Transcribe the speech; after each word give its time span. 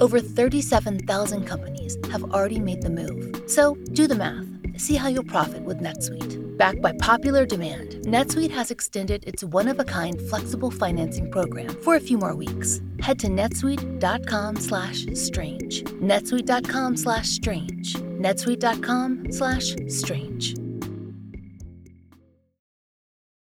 Over 0.00 0.20
37,000 0.20 1.44
companies 1.44 1.96
have 2.10 2.24
already 2.32 2.58
made 2.58 2.82
the 2.82 2.90
move. 2.90 3.42
So 3.50 3.74
do 3.92 4.06
the 4.06 4.14
math. 4.14 4.46
See 4.80 4.96
how 4.96 5.08
you'll 5.08 5.24
profit 5.24 5.62
with 5.64 5.80
NetSuite. 5.80 6.56
Backed 6.56 6.80
by 6.80 6.92
popular 6.92 7.44
demand, 7.44 7.96
NetSuite 8.04 8.50
has 8.50 8.70
extended 8.70 9.24
its 9.26 9.44
one-of-a-kind 9.44 10.20
flexible 10.30 10.70
financing 10.70 11.30
program 11.30 11.68
for 11.82 11.96
a 11.96 12.00
few 12.00 12.16
more 12.16 12.34
weeks. 12.34 12.80
Head 13.00 13.18
to 13.20 13.28
netsuite.com 13.28 14.56
slash 14.56 15.06
strange. 15.14 15.84
netsuite.com 15.84 16.96
slash 16.96 17.28
strange. 17.28 17.94
netsuite.com 17.94 19.32
slash 19.32 19.76
strange. 19.88 20.54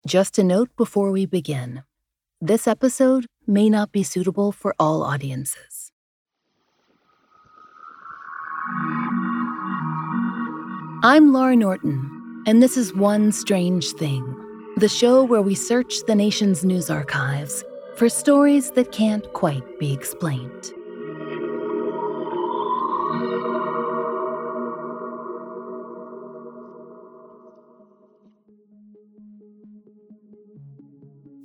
Just 0.06 0.38
a 0.38 0.44
note 0.44 0.70
before 0.76 1.10
we 1.10 1.26
begin. 1.26 1.82
This 2.40 2.68
episode 2.68 3.26
may 3.46 3.68
not 3.70 3.90
be 3.90 4.02
suitable 4.02 4.52
for 4.52 4.74
all 4.78 5.02
audiences. 5.02 5.73
I'm 11.02 11.32
Laurah 11.32 11.58
Norton 11.58 12.42
and 12.46 12.62
this 12.62 12.78
is 12.78 12.94
One 12.94 13.30
Strange 13.30 13.92
Thing, 13.92 14.24
the 14.76 14.88
show 14.88 15.22
where 15.22 15.42
we 15.42 15.54
search 15.54 16.02
the 16.06 16.14
nation's 16.14 16.64
news 16.64 16.88
archives 16.88 17.62
for 17.96 18.08
stories 18.08 18.70
that 18.72 18.90
can't 18.90 19.30
quite 19.34 19.78
be 19.78 19.92
explained. 19.92 20.72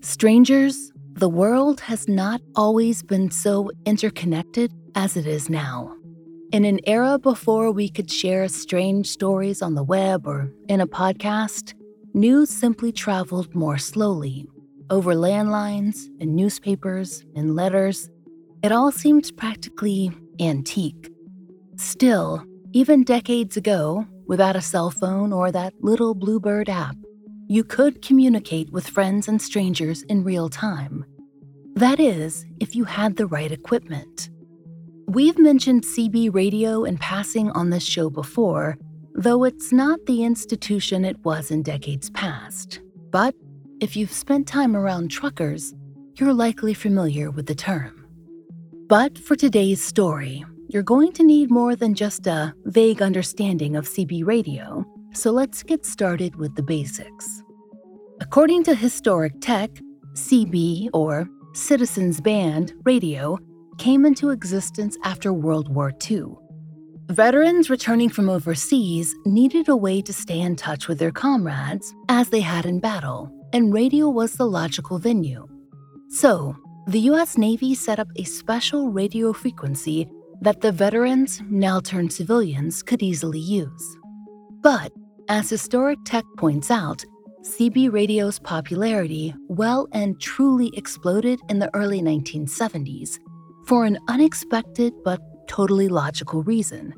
Strangers, 0.01 0.91
the 1.15 1.29
world 1.29 1.81
has 1.81 2.07
not 2.07 2.39
always 2.55 3.03
been 3.03 3.29
so 3.29 3.71
interconnected 3.85 4.71
as 4.95 5.17
it 5.17 5.27
is 5.27 5.49
now. 5.49 5.98
In 6.51 6.65
an 6.65 6.79
era 6.87 7.19
before 7.19 7.71
we 7.71 7.89
could 7.89 8.09
share 8.09 8.47
strange 8.47 9.05
stories 9.05 9.61
on 9.61 9.75
the 9.75 9.83
web 9.83 10.25
or 10.25 10.51
in 10.67 10.81
a 10.81 10.87
podcast, 10.87 11.75
news 12.15 12.49
simply 12.49 12.91
traveled 12.91 13.53
more 13.53 13.77
slowly 13.77 14.47
over 14.89 15.13
landlines 15.13 16.07
and 16.19 16.35
newspapers 16.35 17.23
and 17.35 17.55
letters. 17.55 18.09
It 18.63 18.71
all 18.71 18.91
seemed 18.91 19.31
practically 19.37 20.11
antique. 20.39 21.11
Still, 21.75 22.43
even 22.73 23.03
decades 23.03 23.55
ago, 23.55 24.07
without 24.25 24.55
a 24.55 24.61
cell 24.61 24.89
phone 24.89 25.31
or 25.31 25.51
that 25.51 25.75
little 25.81 26.15
Bluebird 26.15 26.67
app, 26.67 26.95
you 27.47 27.63
could 27.63 28.01
communicate 28.01 28.71
with 28.71 28.89
friends 28.89 29.27
and 29.27 29.39
strangers 29.39 30.01
in 30.03 30.23
real 30.23 30.49
time. 30.49 31.05
That 31.75 31.99
is, 31.99 32.47
if 32.59 32.75
you 32.75 32.85
had 32.85 33.17
the 33.17 33.27
right 33.27 33.51
equipment. 33.51 34.31
We've 35.09 35.39
mentioned 35.39 35.85
CB 35.85 36.35
radio 36.35 36.83
in 36.83 36.99
passing 36.99 37.49
on 37.53 37.71
this 37.71 37.81
show 37.81 38.11
before, 38.11 38.77
though 39.15 39.43
it's 39.43 39.73
not 39.73 40.05
the 40.05 40.23
institution 40.23 41.03
it 41.03 41.17
was 41.25 41.49
in 41.49 41.63
decades 41.63 42.11
past. 42.11 42.79
But 43.09 43.33
if 43.81 43.95
you've 43.95 44.11
spent 44.11 44.47
time 44.47 44.75
around 44.77 45.09
truckers, 45.09 45.73
you're 46.19 46.31
likely 46.31 46.75
familiar 46.75 47.31
with 47.31 47.47
the 47.47 47.55
term. 47.55 48.05
But 48.87 49.17
for 49.17 49.35
today's 49.35 49.83
story, 49.83 50.45
you're 50.67 50.83
going 50.83 51.11
to 51.13 51.23
need 51.23 51.49
more 51.49 51.75
than 51.75 51.95
just 51.95 52.27
a 52.27 52.53
vague 52.65 53.01
understanding 53.01 53.75
of 53.75 53.89
CB 53.89 54.27
radio, 54.27 54.85
so 55.15 55.31
let's 55.31 55.63
get 55.63 55.87
started 55.87 56.35
with 56.35 56.53
the 56.53 56.61
basics. 56.61 57.41
According 58.21 58.63
to 58.65 58.75
Historic 58.75 59.33
Tech, 59.41 59.71
CB, 60.13 60.91
or 60.93 61.27
Citizens 61.55 62.21
Band 62.21 62.73
Radio, 62.85 63.39
came 63.79 64.05
into 64.05 64.29
existence 64.29 64.97
after 65.03 65.31
World 65.33 65.73
War 65.73 65.91
II. 66.11 66.25
Veterans 67.09 67.69
returning 67.69 68.09
from 68.09 68.29
overseas 68.29 69.15
needed 69.25 69.67
a 69.69 69.75
way 69.75 70.01
to 70.01 70.13
stay 70.13 70.39
in 70.39 70.55
touch 70.55 70.87
with 70.87 70.99
their 70.99 71.11
comrades 71.11 71.95
as 72.09 72.29
they 72.29 72.41
had 72.41 72.65
in 72.65 72.79
battle, 72.79 73.31
and 73.53 73.73
radio 73.73 74.09
was 74.09 74.33
the 74.33 74.45
logical 74.45 74.99
venue. 74.99 75.47
So, 76.09 76.55
the 76.87 76.99
US 77.11 77.37
Navy 77.37 77.73
set 77.73 77.99
up 77.99 78.09
a 78.15 78.25
special 78.25 78.91
radio 78.91 79.33
frequency 79.33 80.07
that 80.41 80.61
the 80.61 80.71
veterans, 80.71 81.41
now 81.49 81.79
turned 81.79 82.13
civilians, 82.13 82.83
could 82.83 83.01
easily 83.01 83.39
use. 83.39 83.97
But, 84.61 84.91
as 85.29 85.49
Historic 85.49 85.99
Tech 86.05 86.25
points 86.37 86.69
out, 86.69 87.03
CB 87.43 87.91
radio's 87.91 88.39
popularity 88.39 89.33
well 89.47 89.87
and 89.93 90.19
truly 90.19 90.69
exploded 90.75 91.39
in 91.49 91.59
the 91.59 91.73
early 91.73 92.01
1970s 92.01 93.17
for 93.69 93.85
an 93.85 93.99
unexpected 94.07 94.91
but 95.05 95.21
totally 95.47 95.87
logical 95.87 96.41
reason. 96.41 96.91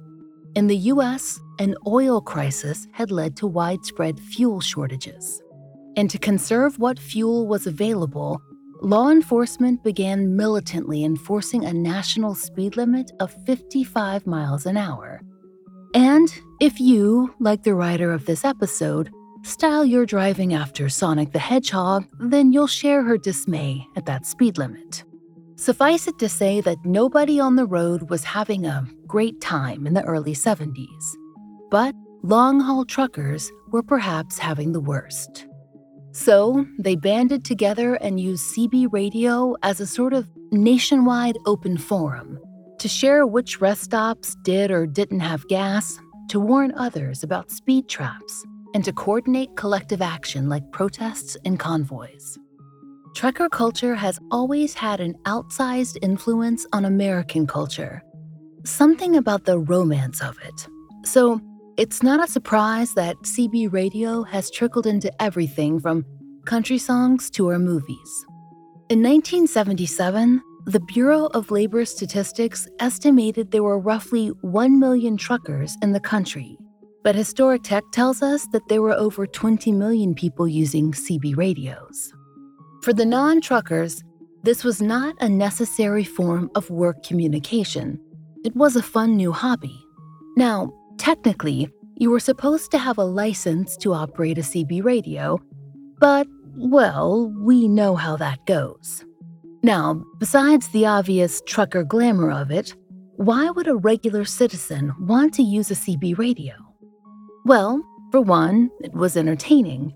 In 0.55 0.67
the 0.67 0.77
US, 0.93 1.37
an 1.59 1.75
oil 1.85 2.21
crisis 2.21 2.87
had 2.93 3.11
led 3.11 3.35
to 3.37 3.45
widespread 3.45 4.17
fuel 4.17 4.61
shortages. 4.61 5.41
And 5.97 6.09
to 6.09 6.17
conserve 6.17 6.79
what 6.79 6.97
fuel 6.97 7.45
was 7.45 7.67
available, 7.67 8.41
law 8.81 9.09
enforcement 9.09 9.83
began 9.83 10.37
militantly 10.37 11.03
enforcing 11.03 11.65
a 11.65 11.73
national 11.73 12.35
speed 12.35 12.77
limit 12.77 13.11
of 13.19 13.35
55 13.45 14.25
miles 14.25 14.65
an 14.65 14.77
hour. 14.77 15.19
And 15.93 16.33
if 16.61 16.79
you, 16.79 17.35
like 17.41 17.63
the 17.63 17.75
writer 17.75 18.13
of 18.13 18.25
this 18.25 18.45
episode, 18.45 19.09
style 19.43 19.83
your 19.83 20.05
driving 20.05 20.53
after 20.53 20.87
Sonic 20.87 21.33
the 21.33 21.39
Hedgehog, 21.39 22.05
then 22.21 22.53
you'll 22.53 22.67
share 22.67 23.03
her 23.03 23.17
dismay 23.17 23.85
at 23.97 24.05
that 24.05 24.25
speed 24.25 24.57
limit. 24.57 25.03
Suffice 25.61 26.07
it 26.07 26.17
to 26.17 26.27
say 26.27 26.59
that 26.61 26.83
nobody 26.85 27.39
on 27.39 27.55
the 27.55 27.67
road 27.67 28.09
was 28.09 28.23
having 28.23 28.65
a 28.65 28.83
great 29.05 29.39
time 29.41 29.85
in 29.85 29.93
the 29.93 30.03
early 30.05 30.33
70s. 30.33 31.15
But 31.69 31.93
long 32.23 32.59
haul 32.59 32.83
truckers 32.83 33.51
were 33.67 33.83
perhaps 33.83 34.39
having 34.39 34.71
the 34.71 34.79
worst. 34.79 35.45
So 36.13 36.65
they 36.79 36.95
banded 36.95 37.45
together 37.45 37.93
and 37.93 38.19
used 38.19 38.55
CB 38.55 38.91
radio 38.91 39.55
as 39.61 39.79
a 39.79 39.85
sort 39.85 40.13
of 40.13 40.27
nationwide 40.51 41.37
open 41.45 41.77
forum 41.77 42.39
to 42.79 42.87
share 42.87 43.27
which 43.27 43.61
rest 43.61 43.83
stops 43.83 44.35
did 44.41 44.71
or 44.71 44.87
didn't 44.87 45.19
have 45.19 45.47
gas, 45.47 45.99
to 46.29 46.39
warn 46.39 46.73
others 46.75 47.21
about 47.21 47.51
speed 47.51 47.87
traps, 47.87 48.43
and 48.73 48.83
to 48.83 48.91
coordinate 48.91 49.55
collective 49.57 50.01
action 50.01 50.49
like 50.49 50.71
protests 50.71 51.37
and 51.45 51.59
convoys. 51.59 52.39
Trucker 53.13 53.49
culture 53.49 53.93
has 53.93 54.19
always 54.31 54.73
had 54.73 55.01
an 55.01 55.15
outsized 55.25 55.97
influence 56.01 56.65
on 56.71 56.85
American 56.85 57.45
culture. 57.45 58.01
Something 58.63 59.17
about 59.17 59.43
the 59.43 59.59
romance 59.59 60.21
of 60.21 60.37
it. 60.43 60.67
So, 61.03 61.41
it's 61.77 62.01
not 62.01 62.23
a 62.23 62.31
surprise 62.31 62.93
that 62.93 63.17
CB 63.17 63.73
radio 63.73 64.23
has 64.23 64.49
trickled 64.49 64.87
into 64.87 65.11
everything 65.21 65.79
from 65.79 66.05
country 66.45 66.77
songs 66.77 67.29
to 67.31 67.49
our 67.49 67.59
movies. 67.59 68.25
In 68.89 69.03
1977, 69.03 70.41
the 70.65 70.79
Bureau 70.79 71.25
of 71.33 71.51
Labor 71.51 71.85
Statistics 71.85 72.67
estimated 72.79 73.51
there 73.51 73.63
were 73.63 73.79
roughly 73.79 74.27
1 74.41 74.79
million 74.79 75.17
truckers 75.17 75.75
in 75.81 75.91
the 75.91 75.99
country. 75.99 76.57
But 77.03 77.15
Historic 77.15 77.63
Tech 77.63 77.83
tells 77.91 78.21
us 78.21 78.47
that 78.53 78.67
there 78.69 78.81
were 78.81 78.93
over 78.93 79.25
20 79.25 79.71
million 79.71 80.13
people 80.13 80.47
using 80.47 80.91
CB 80.91 81.35
radios. 81.35 82.13
For 82.83 82.93
the 82.93 83.05
non 83.05 83.41
truckers, 83.41 84.03
this 84.43 84.63
was 84.63 84.81
not 84.81 85.15
a 85.21 85.29
necessary 85.29 86.03
form 86.03 86.49
of 86.55 86.69
work 86.69 87.03
communication. 87.03 87.99
It 88.43 88.55
was 88.55 88.75
a 88.75 88.81
fun 88.81 89.15
new 89.15 89.31
hobby. 89.31 89.79
Now, 90.35 90.73
technically, 90.97 91.69
You 92.01 92.09
were 92.09 92.19
supposed 92.19 92.71
to 92.71 92.79
have 92.79 92.97
a 92.97 93.03
license 93.03 93.77
to 93.77 93.93
operate 93.93 94.39
a 94.39 94.41
CB 94.41 94.83
radio, 94.83 95.39
but, 95.99 96.25
well, 96.57 97.31
we 97.37 97.67
know 97.67 97.95
how 97.95 98.17
that 98.17 98.43
goes. 98.47 99.05
Now, 99.61 100.03
besides 100.17 100.67
the 100.69 100.87
obvious 100.87 101.43
trucker 101.45 101.83
glamour 101.83 102.31
of 102.31 102.49
it, 102.49 102.73
why 103.17 103.51
would 103.51 103.67
a 103.67 103.75
regular 103.75 104.25
citizen 104.25 104.95
want 104.99 105.35
to 105.35 105.43
use 105.43 105.69
a 105.69 105.75
CB 105.75 106.17
radio? 106.17 106.55
Well, 107.45 107.83
for 108.11 108.21
one, 108.21 108.71
it 108.79 108.93
was 108.93 109.15
entertaining. 109.15 109.93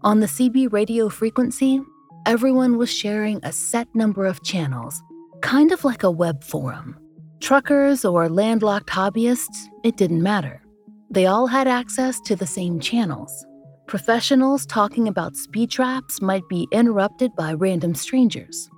On 0.00 0.20
the 0.20 0.28
CB 0.28 0.72
radio 0.72 1.10
frequency, 1.10 1.82
everyone 2.26 2.78
was 2.78 2.92
sharing 2.92 3.40
a 3.42 3.52
set 3.52 3.88
number 3.94 4.26
of 4.26 4.42
channels, 4.42 5.02
kind 5.40 5.72
of 5.72 5.84
like 5.84 6.02
a 6.02 6.10
web 6.10 6.44
forum. 6.44 6.96
Truckers 7.40 8.04
or 8.04 8.28
landlocked 8.28 8.88
hobbyists, 8.88 9.66
it 9.82 9.96
didn't 9.96 10.22
matter. 10.22 10.62
They 11.10 11.26
all 11.26 11.46
had 11.46 11.66
access 11.66 12.20
to 12.20 12.36
the 12.36 12.46
same 12.46 12.78
channels. 12.80 13.44
Professionals 13.86 14.64
talking 14.66 15.08
about 15.08 15.36
speed 15.36 15.70
traps 15.70 16.22
might 16.22 16.48
be 16.48 16.68
interrupted 16.70 17.34
by 17.36 17.52
random 17.52 17.94
strangers. 17.94 18.70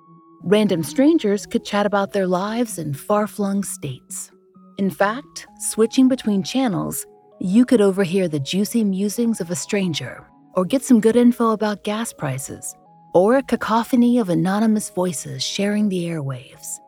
Random 0.42 0.82
strangers 0.82 1.46
could 1.46 1.64
chat 1.64 1.86
about 1.86 2.12
their 2.12 2.26
lives 2.26 2.78
in 2.78 2.94
far 2.94 3.26
flung 3.26 3.62
states. 3.62 4.30
In 4.78 4.90
fact, 4.90 5.46
switching 5.58 6.08
between 6.08 6.42
channels, 6.42 7.06
you 7.40 7.64
could 7.64 7.80
overhear 7.80 8.26
the 8.26 8.40
juicy 8.40 8.84
musings 8.84 9.40
of 9.40 9.50
a 9.50 9.56
stranger, 9.56 10.26
or 10.54 10.64
get 10.64 10.82
some 10.82 11.00
good 11.00 11.16
info 11.16 11.50
about 11.50 11.84
gas 11.84 12.12
prices, 12.12 12.74
or 13.14 13.36
a 13.36 13.42
cacophony 13.42 14.18
of 14.18 14.28
anonymous 14.28 14.90
voices 14.90 15.42
sharing 15.42 15.88
the 15.88 16.04
airwaves. 16.04 16.80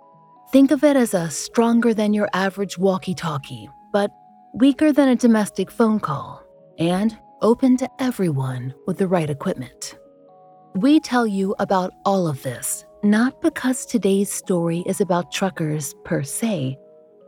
Think 0.53 0.71
of 0.71 0.85
it 0.85 0.97
as 0.97 1.15
a 1.15 1.31
stronger 1.31 1.95
than 1.95 2.13
your 2.13 2.29
average 2.33 2.77
walkie 2.77 3.15
talkie, 3.15 3.71
but 3.93 4.11
weaker 4.55 4.93
than 4.93 5.09
a 5.09 5.17
domestic 5.17 5.71
phone 5.71 6.01
call, 6.01 6.43
and 6.79 7.17
open 7.43 7.77
to 7.77 7.89
everyone 8.01 8.75
with 8.87 8.99
the 8.99 9.07
right 9.07 9.31
equipment. 9.31 9.97
We 10.75 11.01
tell 11.01 11.27
you 11.27 11.55
about 11.59 11.93
all 12.05 12.29
of 12.29 12.43
this 12.43 12.85
not 13.03 13.41
because 13.41 13.87
today's 13.87 14.33
story 14.33 14.83
is 14.87 15.01
about 15.01 15.31
truckers 15.31 15.95
per 16.05 16.25
se, 16.25 16.77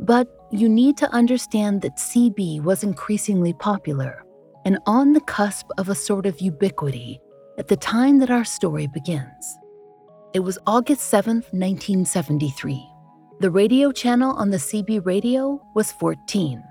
but 0.00 0.26
you 0.50 0.68
need 0.68 0.96
to 0.96 1.10
understand 1.12 1.82
that 1.82 1.98
CB 1.98 2.62
was 2.62 2.82
increasingly 2.82 3.52
popular 3.52 4.24
and 4.64 4.78
on 4.86 5.12
the 5.12 5.20
cusp 5.20 5.66
of 5.78 5.88
a 5.88 5.94
sort 5.94 6.26
of 6.26 6.40
ubiquity 6.40 7.20
at 7.58 7.66
the 7.66 7.76
time 7.76 8.20
that 8.20 8.30
our 8.30 8.44
story 8.44 8.86
begins. 8.86 9.58
It 10.32 10.40
was 10.40 10.58
August 10.66 11.12
7th, 11.12 11.52
1973. 11.52 12.88
The 13.40 13.50
radio 13.50 13.90
channel 13.90 14.36
on 14.36 14.50
the 14.50 14.58
CB 14.58 15.04
radio 15.04 15.60
was 15.74 15.90
14, 15.92 16.62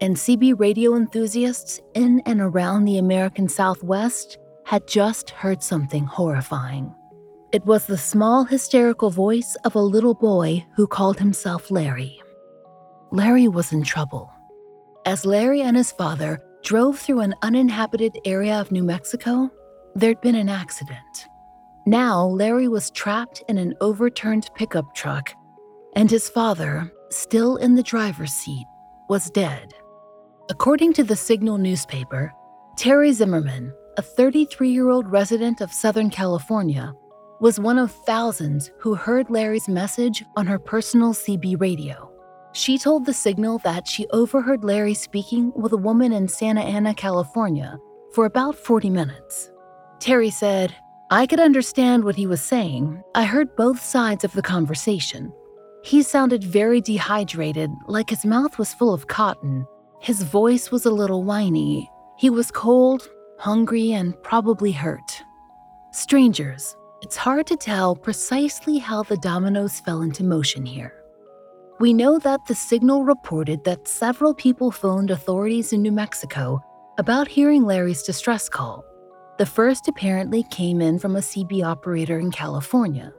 and 0.00 0.16
CB 0.16 0.58
radio 0.58 0.94
enthusiasts 0.94 1.80
in 1.94 2.22
and 2.26 2.40
around 2.40 2.84
the 2.84 2.98
American 2.98 3.48
Southwest 3.48 4.38
had 4.64 4.86
just 4.86 5.30
heard 5.30 5.62
something 5.62 6.04
horrifying. 6.04 6.94
It 7.52 7.66
was 7.66 7.86
the 7.86 7.98
small, 7.98 8.44
hysterical 8.44 9.10
voice 9.10 9.56
of 9.64 9.74
a 9.74 9.80
little 9.80 10.14
boy 10.14 10.64
who 10.76 10.86
called 10.86 11.18
himself 11.18 11.70
Larry. 11.70 12.20
Larry 13.10 13.48
was 13.48 13.72
in 13.72 13.82
trouble. 13.82 14.30
As 15.04 15.26
Larry 15.26 15.62
and 15.62 15.76
his 15.76 15.90
father 15.90 16.40
drove 16.62 17.00
through 17.00 17.20
an 17.20 17.34
uninhabited 17.42 18.16
area 18.24 18.60
of 18.60 18.70
New 18.70 18.84
Mexico, 18.84 19.50
there'd 19.94 20.20
been 20.20 20.34
an 20.34 20.48
accident. 20.48 21.28
Now, 21.86 22.26
Larry 22.26 22.68
was 22.68 22.90
trapped 22.90 23.42
in 23.48 23.58
an 23.58 23.74
overturned 23.80 24.50
pickup 24.54 24.94
truck, 24.94 25.34
and 25.96 26.10
his 26.10 26.28
father, 26.28 26.90
still 27.10 27.56
in 27.56 27.74
the 27.74 27.82
driver's 27.82 28.32
seat, 28.32 28.66
was 29.08 29.30
dead. 29.30 29.72
According 30.50 30.92
to 30.94 31.04
the 31.04 31.16
Signal 31.16 31.58
newspaper, 31.58 32.32
Terry 32.76 33.12
Zimmerman, 33.12 33.72
a 33.98 34.02
33 34.02 34.70
year 34.70 34.90
old 34.90 35.10
resident 35.10 35.60
of 35.60 35.72
Southern 35.72 36.10
California, 36.10 36.92
was 37.40 37.58
one 37.58 37.78
of 37.78 37.90
thousands 37.90 38.70
who 38.78 38.94
heard 38.94 39.30
Larry's 39.30 39.68
message 39.68 40.24
on 40.36 40.46
her 40.46 40.58
personal 40.58 41.14
CB 41.14 41.60
radio. 41.60 42.10
She 42.52 42.78
told 42.78 43.06
the 43.06 43.14
Signal 43.14 43.58
that 43.58 43.86
she 43.86 44.06
overheard 44.08 44.64
Larry 44.64 44.94
speaking 44.94 45.52
with 45.54 45.72
a 45.72 45.76
woman 45.76 46.12
in 46.12 46.28
Santa 46.28 46.60
Ana, 46.60 46.94
California, 46.94 47.78
for 48.12 48.26
about 48.26 48.56
40 48.56 48.90
minutes. 48.90 49.50
Terry 50.00 50.30
said, 50.30 50.74
I 51.10 51.26
could 51.26 51.40
understand 51.40 52.04
what 52.04 52.16
he 52.16 52.26
was 52.26 52.40
saying. 52.40 53.02
I 53.14 53.24
heard 53.24 53.54
both 53.54 53.82
sides 53.82 54.24
of 54.24 54.32
the 54.32 54.40
conversation. 54.40 55.30
He 55.84 56.02
sounded 56.02 56.42
very 56.42 56.80
dehydrated, 56.80 57.70
like 57.86 58.08
his 58.08 58.24
mouth 58.24 58.58
was 58.58 58.72
full 58.72 58.94
of 58.94 59.08
cotton. 59.08 59.66
His 60.00 60.22
voice 60.22 60.70
was 60.70 60.86
a 60.86 60.90
little 60.90 61.24
whiny. 61.24 61.90
He 62.16 62.30
was 62.30 62.50
cold, 62.50 63.10
hungry, 63.38 63.92
and 63.92 64.20
probably 64.22 64.72
hurt. 64.72 65.22
Strangers, 65.92 66.74
it's 67.02 67.16
hard 67.16 67.46
to 67.48 67.56
tell 67.56 67.94
precisely 67.94 68.78
how 68.78 69.02
the 69.02 69.18
dominoes 69.18 69.80
fell 69.80 70.00
into 70.00 70.24
motion 70.24 70.64
here. 70.64 70.94
We 71.78 71.92
know 71.92 72.18
that 72.20 72.46
the 72.46 72.54
Signal 72.54 73.04
reported 73.04 73.64
that 73.64 73.88
several 73.88 74.34
people 74.34 74.70
phoned 74.70 75.10
authorities 75.10 75.74
in 75.74 75.82
New 75.82 75.92
Mexico 75.92 76.60
about 76.96 77.28
hearing 77.28 77.64
Larry's 77.64 78.02
distress 78.02 78.48
call. 78.48 78.84
The 79.40 79.46
first 79.46 79.88
apparently 79.88 80.42
came 80.42 80.82
in 80.82 80.98
from 80.98 81.16
a 81.16 81.20
CB 81.20 81.64
operator 81.64 82.18
in 82.18 82.30
California. 82.30 83.10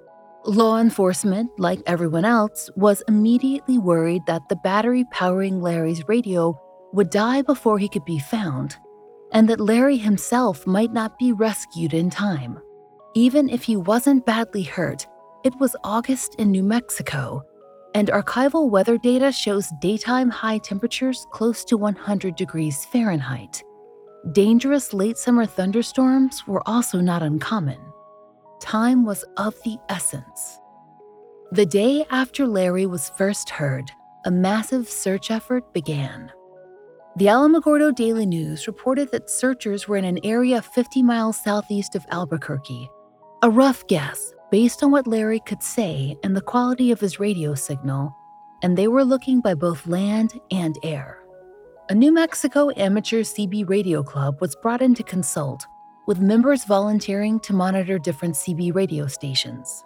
Law 0.46 0.78
enforcement, 0.78 1.50
like 1.58 1.82
everyone 1.88 2.26
else, 2.26 2.70
was 2.76 3.02
immediately 3.08 3.80
worried 3.80 4.22
that 4.28 4.48
the 4.48 4.56
battery 4.58 5.04
powering 5.10 5.64
Larry's 5.64 6.08
radio 6.08 6.56
would 6.94 7.10
die 7.10 7.42
before 7.42 7.80
he 7.80 7.90
could 7.90 8.06
be 8.06 8.20
found, 8.20 8.78
and 9.32 9.50
that 9.50 9.60
Larry 9.60 9.98
himself 9.98 10.68
might 10.68 10.94
not 10.94 11.18
be 11.18 11.34
rescued 11.34 11.96
in 11.96 12.12
time. 12.12 12.60
Even 13.16 13.50
if 13.50 13.64
he 13.64 13.76
wasn't 13.76 14.24
badly 14.24 14.62
hurt, 14.62 15.08
it 15.44 15.60
was 15.60 15.76
August 15.84 16.36
in 16.36 16.52
New 16.52 16.62
Mexico, 16.62 17.42
and 17.96 18.10
archival 18.10 18.70
weather 18.70 19.00
data 19.00 19.32
shows 19.32 19.74
daytime 19.82 20.30
high 20.30 20.60
temperatures 20.60 21.26
close 21.32 21.66
to 21.66 21.78
100 21.78 22.36
degrees 22.36 22.86
Fahrenheit. 22.86 23.64
Dangerous 24.30 24.94
late 24.94 25.18
summer 25.18 25.48
thunderstorms 25.48 26.46
were 26.46 26.62
also 26.68 27.02
not 27.02 27.24
uncommon. 27.24 27.80
Time 28.60 29.04
was 29.04 29.26
of 29.38 29.56
the 29.66 29.78
essence. 29.90 30.60
The 31.52 31.66
day 31.66 32.06
after 32.12 32.46
Larry 32.46 32.86
was 32.86 33.10
first 33.18 33.50
heard, 33.50 33.92
a 34.24 34.30
massive 34.30 34.88
search 34.88 35.32
effort 35.32 35.74
began. 35.74 36.32
The 37.16 37.26
Alamogordo 37.26 37.96
Daily 37.96 38.28
News 38.28 38.68
reported 38.68 39.12
that 39.12 39.30
searchers 39.30 39.88
were 39.88 39.98
in 39.98 40.06
an 40.06 40.20
area 40.24 40.62
50 40.62 41.02
miles 41.02 41.44
southeast 41.44 41.96
of 41.96 42.06
Albuquerque. 42.12 42.92
A 43.42 43.50
rough 43.50 43.86
guess, 43.88 44.34
based 44.52 44.84
on 44.84 44.92
what 44.92 45.08
Larry 45.08 45.40
could 45.40 45.64
say 45.64 46.16
and 46.24 46.38
the 46.38 46.42
quality 46.42 46.92
of 46.92 47.00
his 47.00 47.20
radio 47.20 47.56
signal, 47.56 48.16
and 48.62 48.78
they 48.78 48.88
were 48.88 49.04
looking 49.04 49.42
by 49.42 49.56
both 49.56 49.88
land 49.88 50.40
and 50.52 50.78
air. 50.84 51.21
A 51.92 51.94
New 51.94 52.14
Mexico 52.14 52.70
amateur 52.78 53.20
CB 53.20 53.68
radio 53.68 54.02
club 54.02 54.40
was 54.40 54.56
brought 54.56 54.82
in 54.82 54.96
to 54.96 55.04
consult, 55.04 55.68
with 56.08 56.22
members 56.22 56.64
volunteering 56.64 57.38
to 57.42 57.52
monitor 57.52 58.00
different 58.00 58.36
CB 58.36 58.74
radio 58.74 59.08
stations. 59.08 59.84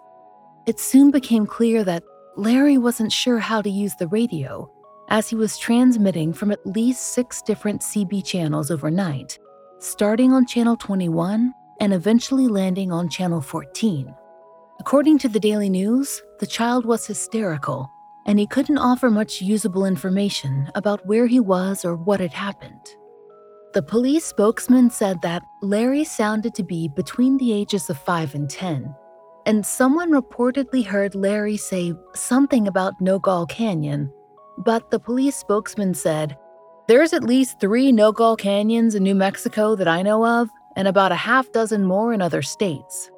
It 0.68 0.78
soon 0.78 1.10
became 1.10 1.46
clear 1.46 1.82
that 1.82 2.04
Larry 2.36 2.78
wasn't 2.78 3.10
sure 3.10 3.40
how 3.40 3.60
to 3.60 3.68
use 3.68 3.96
the 3.96 4.06
radio, 4.06 4.70
as 5.08 5.28
he 5.28 5.34
was 5.34 5.58
transmitting 5.58 6.32
from 6.32 6.52
at 6.52 6.64
least 6.64 7.08
six 7.12 7.42
different 7.42 7.80
CB 7.80 8.24
channels 8.24 8.70
overnight, 8.70 9.36
starting 9.80 10.32
on 10.32 10.46
Channel 10.46 10.76
21 10.76 11.52
and 11.80 11.92
eventually 11.92 12.46
landing 12.46 12.92
on 12.92 13.08
Channel 13.08 13.40
14. 13.40 14.14
According 14.78 15.18
to 15.18 15.28
the 15.28 15.40
Daily 15.40 15.68
News, 15.68 16.22
the 16.38 16.46
child 16.46 16.86
was 16.86 17.04
hysterical, 17.04 17.90
and 18.26 18.38
he 18.38 18.46
couldn't 18.46 18.78
offer 18.78 19.08
much 19.08 19.40
usable 19.40 19.86
information 19.86 20.70
about 20.74 21.06
where 21.06 21.26
he 21.26 21.40
was 21.40 21.84
or 21.84 21.96
what 21.96 22.20
had 22.20 22.32
happened. 22.32 22.96
The 23.72 23.82
police 23.82 24.24
spokesman 24.24 24.90
said 24.90 25.22
that 25.22 25.42
Larry 25.62 26.04
sounded 26.04 26.54
to 26.54 26.64
be 26.64 26.88
between 26.88 27.36
the 27.36 27.52
ages 27.52 27.88
of 27.88 27.98
5 27.98 28.34
and 28.34 28.50
10, 28.50 28.94
and 29.46 29.64
someone 29.64 30.10
reportedly 30.10 30.84
heard 30.84 31.14
Larry 31.14 31.56
say 31.56 31.94
something 32.14 32.66
about 32.66 33.00
Nogal 33.00 33.46
Canyon, 33.46 34.12
but 34.58 34.90
the 34.90 34.98
police 34.98 35.36
spokesman 35.36 35.94
said, 35.94 36.36
There's 36.88 37.12
at 37.12 37.22
least 37.22 37.60
three 37.60 37.92
Nogal 37.92 38.36
Canyons 38.36 38.94
in 38.94 39.02
New 39.02 39.14
Mexico 39.14 39.76
that 39.76 39.88
I 39.88 40.02
know 40.02 40.26
of, 40.26 40.48
and 40.74 40.88
about 40.88 41.12
a 41.12 41.16
half 41.16 41.52
dozen 41.52 41.84
more 41.84 42.12
in 42.12 42.20
other 42.20 42.42
states. 42.42 43.10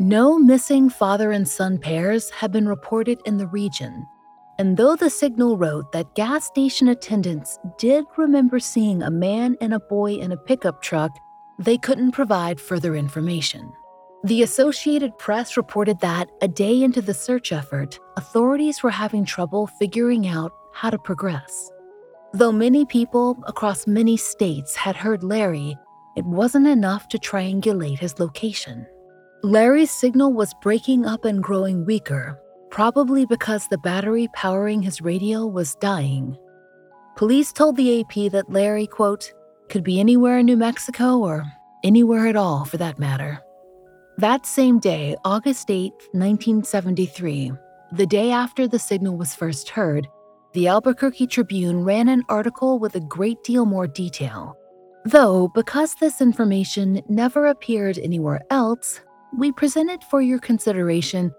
No 0.00 0.38
missing 0.38 0.88
father 0.90 1.32
and 1.32 1.46
son 1.46 1.78
pairs 1.78 2.30
have 2.30 2.50
been 2.50 2.66
reported 2.66 3.20
in 3.26 3.36
the 3.36 3.46
region, 3.46 4.06
and 4.58 4.76
though 4.76 4.96
the 4.96 5.10
Signal 5.10 5.56
wrote 5.56 5.90
that 5.92 6.14
gas 6.14 6.46
station 6.46 6.88
attendants 6.88 7.58
did 7.78 8.04
remember 8.16 8.60
seeing 8.60 9.02
a 9.02 9.10
man 9.10 9.56
and 9.60 9.74
a 9.74 9.80
boy 9.80 10.14
in 10.14 10.32
a 10.32 10.36
pickup 10.36 10.80
truck, 10.80 11.10
they 11.58 11.76
couldn't 11.76 12.12
provide 12.12 12.60
further 12.60 12.94
information. 12.94 13.72
The 14.24 14.42
Associated 14.42 15.18
Press 15.18 15.56
reported 15.56 16.00
that 16.00 16.30
a 16.40 16.48
day 16.48 16.82
into 16.82 17.02
the 17.02 17.12
search 17.12 17.52
effort, 17.52 17.98
authorities 18.16 18.82
were 18.82 18.90
having 18.90 19.24
trouble 19.24 19.66
figuring 19.66 20.26
out 20.26 20.52
how 20.72 20.90
to 20.90 20.98
progress. 20.98 21.70
Though 22.32 22.52
many 22.52 22.86
people 22.86 23.36
across 23.46 23.86
many 23.86 24.16
states 24.16 24.74
had 24.74 24.96
heard 24.96 25.22
Larry, 25.22 25.76
it 26.16 26.24
wasn't 26.24 26.68
enough 26.68 27.08
to 27.08 27.18
triangulate 27.18 27.98
his 27.98 28.18
location. 28.18 28.86
Larry's 29.42 29.90
signal 29.90 30.32
was 30.32 30.54
breaking 30.62 31.04
up 31.04 31.24
and 31.24 31.42
growing 31.42 31.84
weaker, 31.84 32.40
probably 32.74 33.24
because 33.24 33.68
the 33.68 33.78
battery 33.78 34.28
powering 34.34 34.82
his 34.82 35.00
radio 35.00 35.46
was 35.46 35.76
dying. 35.76 36.36
Police 37.14 37.52
told 37.52 37.76
the 37.76 38.00
AP 38.00 38.32
that 38.32 38.50
Larry, 38.50 38.88
quote, 38.88 39.32
could 39.68 39.84
be 39.84 40.00
anywhere 40.00 40.38
in 40.38 40.46
New 40.46 40.56
Mexico 40.56 41.18
or 41.18 41.44
anywhere 41.84 42.26
at 42.26 42.34
all 42.34 42.64
for 42.64 42.76
that 42.78 42.98
matter. 42.98 43.40
That 44.18 44.44
same 44.44 44.80
day, 44.80 45.14
August 45.24 45.70
8, 45.70 45.92
1973, 46.14 47.52
the 47.92 48.06
day 48.06 48.32
after 48.32 48.66
the 48.66 48.80
signal 48.80 49.16
was 49.16 49.36
first 49.36 49.68
heard, 49.68 50.08
the 50.52 50.66
Albuquerque 50.66 51.28
Tribune 51.28 51.84
ran 51.84 52.08
an 52.08 52.24
article 52.28 52.80
with 52.80 52.96
a 52.96 53.00
great 53.00 53.40
deal 53.44 53.66
more 53.66 53.86
detail. 53.86 54.56
Though, 55.04 55.46
because 55.54 55.94
this 55.94 56.20
information 56.20 57.02
never 57.08 57.46
appeared 57.46 57.98
anywhere 57.98 58.40
else, 58.50 59.00
we 59.38 59.52
present 59.52 59.92
it 59.92 60.02
for 60.02 60.20
your 60.20 60.40
consideration 60.40 61.32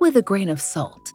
with 0.00 0.16
a 0.16 0.22
grain 0.22 0.48
of 0.48 0.60
salt. 0.60 1.12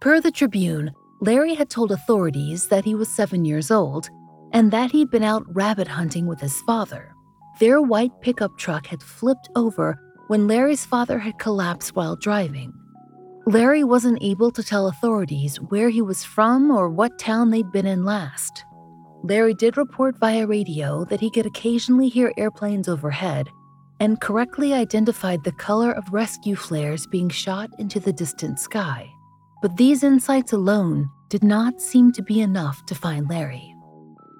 Per 0.00 0.20
the 0.20 0.30
Tribune, 0.30 0.92
Larry 1.20 1.54
had 1.54 1.70
told 1.70 1.92
authorities 1.92 2.68
that 2.68 2.84
he 2.84 2.94
was 2.94 3.08
seven 3.08 3.44
years 3.44 3.70
old 3.70 4.08
and 4.52 4.70
that 4.70 4.90
he'd 4.90 5.10
been 5.10 5.22
out 5.22 5.44
rabbit 5.54 5.88
hunting 5.88 6.26
with 6.26 6.40
his 6.40 6.60
father. 6.62 7.12
Their 7.60 7.80
white 7.80 8.12
pickup 8.20 8.56
truck 8.58 8.86
had 8.86 9.02
flipped 9.02 9.48
over 9.54 9.98
when 10.28 10.46
Larry's 10.46 10.84
father 10.84 11.18
had 11.18 11.38
collapsed 11.38 11.94
while 11.94 12.16
driving. 12.16 12.72
Larry 13.46 13.84
wasn't 13.84 14.22
able 14.22 14.50
to 14.50 14.62
tell 14.62 14.88
authorities 14.88 15.60
where 15.60 15.88
he 15.88 16.02
was 16.02 16.24
from 16.24 16.70
or 16.70 16.88
what 16.88 17.18
town 17.18 17.50
they'd 17.50 17.70
been 17.70 17.86
in 17.86 18.04
last. 18.04 18.64
Larry 19.22 19.54
did 19.54 19.76
report 19.76 20.18
via 20.18 20.46
radio 20.46 21.04
that 21.06 21.20
he 21.20 21.30
could 21.30 21.46
occasionally 21.46 22.08
hear 22.08 22.32
airplanes 22.36 22.88
overhead 22.88 23.48
and 24.00 24.20
correctly 24.20 24.72
identified 24.72 25.42
the 25.44 25.52
color 25.52 25.92
of 25.92 26.12
rescue 26.12 26.56
flares 26.56 27.06
being 27.06 27.28
shot 27.28 27.70
into 27.78 28.00
the 28.00 28.12
distant 28.12 28.58
sky. 28.58 29.10
But 29.62 29.76
these 29.76 30.02
insights 30.02 30.52
alone 30.52 31.10
did 31.28 31.42
not 31.42 31.80
seem 31.80 32.12
to 32.12 32.22
be 32.22 32.40
enough 32.40 32.84
to 32.86 32.94
find 32.94 33.28
Larry. 33.28 33.74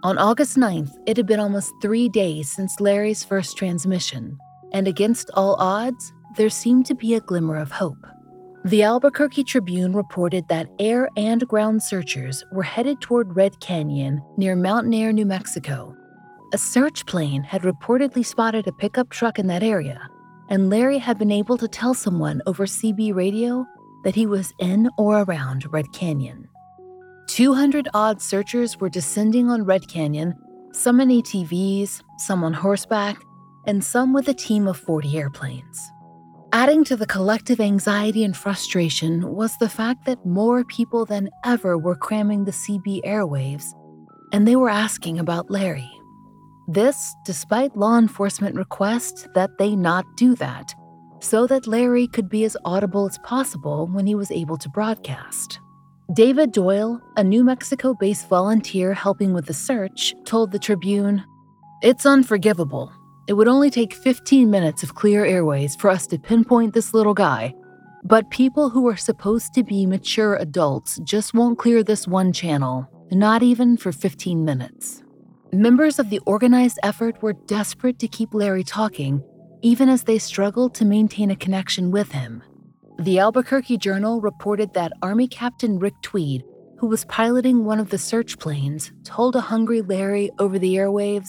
On 0.03 0.19
August 0.19 0.57
9th, 0.57 0.93
it 1.07 1.17
had 1.17 1.27
been 1.27 1.41
almost 1.41 1.73
three 1.83 2.09
days 2.09 2.51
since 2.51 2.81
Larry's 2.81 3.25
first 3.25 3.57
transmission, 3.57 4.39
and 4.73 4.87
against 4.87 5.31
all 5.35 5.57
odds, 5.57 6.13
there 6.37 6.51
seemed 6.51 6.87
to 6.87 6.95
be 6.95 7.15
a 7.15 7.21
glimmer 7.21 7.57
of 7.57 7.73
hope. 7.73 8.07
The 8.65 8.83
Albuquerque 8.83 9.45
Tribune 9.45 9.93
reported 9.93 10.49
that 10.49 10.69
air 10.79 11.09
and 11.17 11.47
ground 11.49 11.83
searchers 11.83 12.45
were 12.53 12.63
headed 12.63 13.01
toward 13.01 13.37
Red 13.37 13.59
Canyon 13.61 14.21
near 14.37 14.57
Mountainair, 14.57 15.15
New 15.15 15.25
Mexico. 15.25 15.97
A 16.57 16.59
search 16.59 17.05
plane 17.05 17.43
had 17.43 17.65
reportedly 17.65 18.25
spotted 18.25 18.67
a 18.67 18.73
pickup 18.73 19.11
truck 19.11 19.39
in 19.39 19.47
that 19.49 19.63
area, 19.63 20.09
and 20.49 20.71
Larry 20.71 20.97
had 20.97 21.19
been 21.19 21.31
able 21.31 21.59
to 21.59 21.69
tell 21.69 21.93
someone 21.93 22.41
over 22.47 22.65
CB 22.65 23.15
radio 23.15 23.67
that 24.05 24.15
he 24.15 24.25
was 24.25 24.55
in 24.59 24.89
or 24.97 25.21
around 25.25 25.71
Red 25.71 25.93
Canyon. 25.93 26.49
200 27.27 27.89
odd 27.93 28.23
searchers 28.23 28.81
were 28.81 28.89
descending 28.89 29.51
on 29.51 29.67
Red 29.67 29.87
Canyon, 29.87 30.33
some 30.73 30.99
in 30.99 31.11
ATVs, 31.11 32.03
some 32.21 32.43
on 32.43 32.55
horseback, 32.55 33.19
and 33.67 33.85
some 33.85 34.15
with 34.15 34.27
a 34.27 34.33
team 34.33 34.67
of 34.67 34.79
40 34.79 35.19
airplanes. 35.19 35.79
Adding 36.55 36.85
to 36.85 36.97
the 36.97 37.05
collective 37.05 37.61
anxiety 37.61 38.25
and 38.25 38.35
frustration 38.35 39.35
was 39.35 39.55
the 39.59 39.69
fact 39.69 40.07
that 40.07 40.25
more 40.25 40.65
people 40.65 41.05
than 41.05 41.29
ever 41.45 41.77
were 41.77 41.97
cramming 41.97 42.47
the 42.47 42.51
CB 42.51 43.03
airwaves, 43.05 43.75
and 44.33 44.49
they 44.49 44.57
were 44.57 44.71
asking 44.71 45.19
about 45.19 45.51
Larry. 45.51 45.93
This, 46.69 47.15
despite 47.25 47.77
law 47.77 47.99
enforcement 47.99 48.57
requests 48.57 49.29
that 49.35 49.59
they 49.59 49.77
not 49.77 50.05
do 50.17 50.35
that 50.37 50.75
so 51.21 51.47
that 51.47 51.67
Larry 51.67 52.07
could 52.07 52.29
be 52.29 52.45
as 52.45 52.57
audible 52.65 53.07
as 53.07 53.19
possible 53.19 53.87
when 53.87 54.07
he 54.07 54.15
was 54.15 54.31
able 54.31 54.57
to 54.59 54.69
broadcast. 54.69 55.61
David 56.13 56.53
Doyle, 56.53 57.01
a 57.17 57.25
New 57.25 57.43
Mexico 57.43 57.95
based 57.95 58.29
volunteer 58.29 58.95
helping 58.95 59.33
with 59.33 59.47
the 59.47 59.55
search, 59.55 60.15
told 60.25 60.53
the 60.53 60.59
Tribune 60.59 61.25
It's 61.83 62.07
unforgivable. 62.07 62.93
It 63.29 63.33
would 63.33 63.49
only 63.49 63.71
take 63.71 63.93
15 63.93 64.49
minutes 64.49 64.83
of 64.83 64.95
clear 64.95 65.25
airways 65.25 65.75
for 65.75 65.91
us 65.91 66.07
to 66.09 66.19
pinpoint 66.19 66.75
this 66.75 66.95
little 66.95 67.15
guy. 67.15 67.55
But 68.05 68.31
people 68.31 68.71
who 68.71 68.87
are 68.87 68.97
supposed 68.97 69.53
to 69.55 69.65
be 69.65 69.85
mature 69.85 70.37
adults 70.37 71.01
just 71.03 71.35
won't 71.35 71.59
clear 71.59 71.83
this 71.83 72.07
one 72.07 72.33
channel, 72.33 72.89
not 73.11 73.43
even 73.43 73.77
for 73.77 73.91
15 73.91 74.45
minutes. 74.45 75.03
Members 75.57 75.99
of 75.99 76.11
the 76.11 76.21
organized 76.27 76.79
effort 76.83 77.23
were 77.23 77.33
desperate 77.33 77.99
to 78.01 78.09
keep 78.09 78.35
Larry 78.35 78.63
talking 78.63 79.25
even 79.63 79.89
as 79.89 80.03
they 80.03 80.19
struggled 80.19 80.75
to 80.75 80.85
maintain 80.85 81.31
a 81.31 81.37
connection 81.37 81.91
with 81.91 82.13
him. 82.13 82.43
The 82.99 83.19
Albuquerque 83.19 83.79
Journal 83.79 84.21
reported 84.21 84.75
that 84.75 84.93
Army 85.01 85.27
Captain 85.27 85.79
Rick 85.79 85.95
Tweed, 86.03 86.45
who 86.79 86.87
was 86.87 87.07
piloting 87.07 87.65
one 87.65 87.81
of 87.81 87.89
the 87.89 87.97
search 87.97 88.39
planes, 88.39 88.93
told 89.03 89.35
a 89.35 89.41
hungry 89.41 89.81
Larry 89.81 90.31
over 90.39 90.59
the 90.59 90.75
airwaves, 90.75 91.29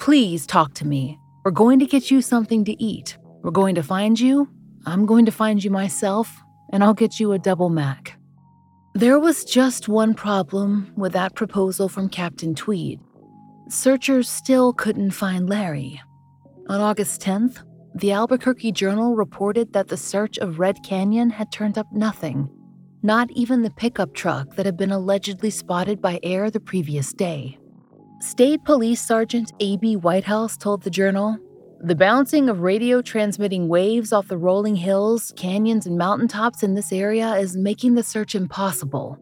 Please 0.00 0.46
talk 0.46 0.74
to 0.74 0.86
me. 0.86 1.18
We're 1.42 1.50
going 1.50 1.78
to 1.78 1.86
get 1.86 2.10
you 2.10 2.20
something 2.20 2.66
to 2.66 2.82
eat. 2.82 3.16
We're 3.42 3.52
going 3.52 3.74
to 3.76 3.82
find 3.82 4.20
you. 4.20 4.50
I'm 4.84 5.06
going 5.06 5.24
to 5.24 5.32
find 5.32 5.64
you 5.64 5.70
myself, 5.70 6.42
and 6.72 6.84
I'll 6.84 6.92
get 6.92 7.18
you 7.18 7.32
a 7.32 7.38
double 7.38 7.70
Mac. 7.70 8.18
There 8.94 9.18
was 9.18 9.44
just 9.44 9.88
one 9.88 10.12
problem 10.12 10.92
with 10.94 11.14
that 11.14 11.34
proposal 11.34 11.88
from 11.88 12.10
Captain 12.10 12.54
Tweed. 12.54 13.00
Searchers 13.68 14.28
still 14.28 14.72
couldn't 14.72 15.12
find 15.12 15.48
Larry. 15.48 16.00
On 16.68 16.80
August 16.80 17.20
10th, 17.22 17.62
the 17.94 18.12
Albuquerque 18.12 18.72
Journal 18.72 19.14
reported 19.14 19.72
that 19.72 19.88
the 19.88 19.96
search 19.96 20.38
of 20.38 20.58
Red 20.58 20.82
Canyon 20.82 21.30
had 21.30 21.52
turned 21.52 21.78
up 21.78 21.86
nothing, 21.92 22.50
not 23.02 23.30
even 23.32 23.62
the 23.62 23.70
pickup 23.70 24.14
truck 24.14 24.56
that 24.56 24.66
had 24.66 24.76
been 24.76 24.92
allegedly 24.92 25.50
spotted 25.50 26.00
by 26.00 26.18
air 26.22 26.50
the 26.50 26.60
previous 26.60 27.12
day. 27.12 27.58
State 28.20 28.64
Police 28.64 29.00
Sergeant 29.00 29.52
A.B. 29.60 29.96
Whitehouse 29.96 30.56
told 30.56 30.82
the 30.82 30.90
Journal 30.90 31.36
The 31.80 31.96
bouncing 31.96 32.48
of 32.48 32.60
radio 32.60 33.02
transmitting 33.02 33.68
waves 33.68 34.12
off 34.12 34.28
the 34.28 34.38
rolling 34.38 34.76
hills, 34.76 35.32
canyons, 35.36 35.86
and 35.86 35.98
mountaintops 35.98 36.62
in 36.62 36.74
this 36.74 36.92
area 36.92 37.34
is 37.34 37.56
making 37.56 37.94
the 37.94 38.02
search 38.02 38.34
impossible. 38.34 39.18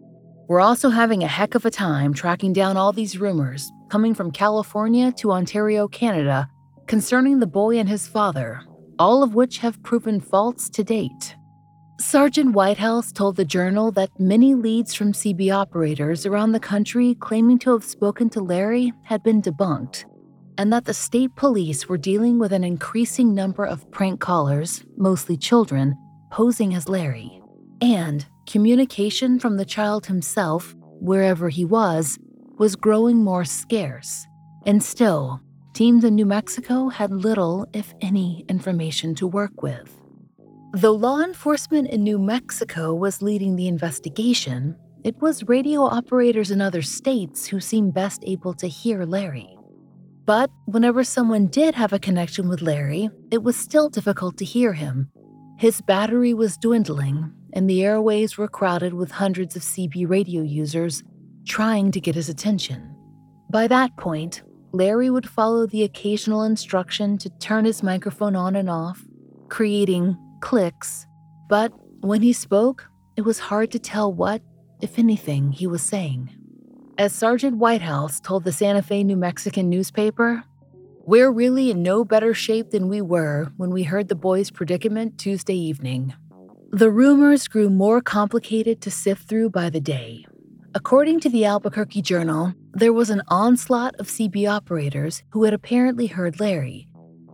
We're 0.48 0.60
also 0.60 0.90
having 0.90 1.22
a 1.22 1.28
heck 1.28 1.54
of 1.54 1.64
a 1.64 1.70
time 1.70 2.12
tracking 2.12 2.52
down 2.52 2.76
all 2.76 2.92
these 2.92 3.18
rumors, 3.18 3.70
coming 3.90 4.14
from 4.14 4.30
California 4.30 5.12
to 5.12 5.32
Ontario, 5.32 5.88
Canada, 5.88 6.48
concerning 6.86 7.40
the 7.40 7.46
boy 7.46 7.78
and 7.78 7.88
his 7.88 8.06
father, 8.06 8.62
all 8.98 9.22
of 9.22 9.34
which 9.34 9.58
have 9.58 9.82
proven 9.82 10.20
false 10.20 10.70
to 10.70 10.84
date. 10.84 11.34
Sergeant 11.98 12.54
Whitehouse 12.54 13.12
told 13.12 13.36
the 13.36 13.44
Journal 13.44 13.92
that 13.92 14.18
many 14.18 14.54
leads 14.54 14.94
from 14.94 15.12
CB 15.12 15.52
operators 15.54 16.24
around 16.24 16.52
the 16.52 16.60
country 16.60 17.14
claiming 17.16 17.58
to 17.58 17.72
have 17.72 17.84
spoken 17.84 18.30
to 18.30 18.40
Larry 18.40 18.92
had 19.02 19.22
been 19.22 19.42
debunked, 19.42 20.04
and 20.56 20.72
that 20.72 20.86
the 20.86 20.94
state 20.94 21.34
police 21.36 21.88
were 21.88 21.98
dealing 21.98 22.38
with 22.38 22.52
an 22.52 22.64
increasing 22.64 23.34
number 23.34 23.66
of 23.66 23.90
prank 23.90 24.18
callers, 24.20 24.82
mostly 24.96 25.36
children, 25.36 25.94
posing 26.30 26.74
as 26.74 26.88
Larry. 26.88 27.42
And 27.82 28.24
communication 28.46 29.38
from 29.38 29.56
the 29.56 29.64
child 29.64 30.06
himself, 30.06 30.74
wherever 31.00 31.48
he 31.48 31.64
was, 31.64 32.18
was 32.60 32.76
growing 32.76 33.24
more 33.24 33.42
scarce. 33.42 34.26
And 34.66 34.82
still, 34.82 35.40
teams 35.72 36.04
in 36.04 36.14
New 36.14 36.26
Mexico 36.26 36.90
had 36.90 37.10
little, 37.10 37.66
if 37.72 37.94
any, 38.02 38.44
information 38.50 39.14
to 39.14 39.26
work 39.26 39.62
with. 39.62 39.90
Though 40.74 40.92
law 40.92 41.20
enforcement 41.20 41.88
in 41.88 42.04
New 42.04 42.18
Mexico 42.18 42.94
was 42.94 43.22
leading 43.22 43.56
the 43.56 43.66
investigation, 43.66 44.76
it 45.04 45.18
was 45.22 45.48
radio 45.48 45.80
operators 45.84 46.50
in 46.50 46.60
other 46.60 46.82
states 46.82 47.46
who 47.46 47.60
seemed 47.60 47.94
best 47.94 48.22
able 48.26 48.52
to 48.52 48.68
hear 48.68 49.06
Larry. 49.06 49.56
But 50.26 50.50
whenever 50.66 51.02
someone 51.02 51.46
did 51.46 51.74
have 51.76 51.94
a 51.94 51.98
connection 51.98 52.46
with 52.46 52.60
Larry, 52.60 53.08
it 53.30 53.42
was 53.42 53.56
still 53.56 53.88
difficult 53.88 54.36
to 54.36 54.44
hear 54.44 54.74
him. 54.74 55.10
His 55.56 55.80
battery 55.80 56.34
was 56.34 56.58
dwindling, 56.58 57.32
and 57.54 57.70
the 57.70 57.82
airways 57.82 58.36
were 58.36 58.48
crowded 58.48 58.92
with 58.92 59.12
hundreds 59.12 59.56
of 59.56 59.62
CB 59.62 60.10
radio 60.10 60.42
users 60.42 61.02
trying 61.50 61.90
to 61.90 62.00
get 62.00 62.14
his 62.14 62.28
attention. 62.28 62.94
By 63.50 63.66
that 63.66 63.96
point, 63.96 64.42
Larry 64.70 65.10
would 65.10 65.28
follow 65.28 65.66
the 65.66 65.82
occasional 65.82 66.44
instruction 66.44 67.18
to 67.18 67.28
turn 67.40 67.64
his 67.64 67.82
microphone 67.82 68.36
on 68.36 68.54
and 68.54 68.70
off, 68.70 69.04
creating 69.48 70.16
clicks, 70.40 71.08
but 71.48 71.72
when 72.02 72.22
he 72.22 72.32
spoke, 72.32 72.88
it 73.16 73.22
was 73.22 73.40
hard 73.40 73.72
to 73.72 73.80
tell 73.80 74.12
what, 74.12 74.42
if 74.80 74.96
anything, 74.96 75.50
he 75.50 75.66
was 75.66 75.82
saying. 75.82 76.30
As 76.98 77.12
Sergeant 77.12 77.56
Whitehouse 77.56 78.20
told 78.20 78.44
the 78.44 78.52
Santa 78.52 78.80
Fe 78.80 79.02
New 79.02 79.16
Mexican 79.16 79.68
newspaper, 79.68 80.44
we're 81.04 81.32
really 81.32 81.72
in 81.72 81.82
no 81.82 82.04
better 82.04 82.32
shape 82.32 82.70
than 82.70 82.88
we 82.88 83.00
were 83.00 83.52
when 83.56 83.70
we 83.70 83.82
heard 83.82 84.06
the 84.06 84.14
boy's 84.14 84.52
predicament 84.52 85.18
Tuesday 85.18 85.56
evening. 85.56 86.14
The 86.70 86.92
rumors 86.92 87.48
grew 87.48 87.68
more 87.68 88.00
complicated 88.00 88.80
to 88.82 88.90
sift 88.92 89.28
through 89.28 89.50
by 89.50 89.68
the 89.68 89.80
day. 89.80 90.26
According 90.72 91.18
to 91.20 91.28
the 91.28 91.44
Albuquerque 91.46 92.00
Journal, 92.02 92.54
there 92.72 92.92
was 92.92 93.10
an 93.10 93.22
onslaught 93.26 93.96
of 93.96 94.06
CB 94.06 94.48
operators 94.48 95.24
who 95.30 95.42
had 95.42 95.52
apparently 95.52 96.06
heard 96.06 96.38
Larry, 96.38 96.86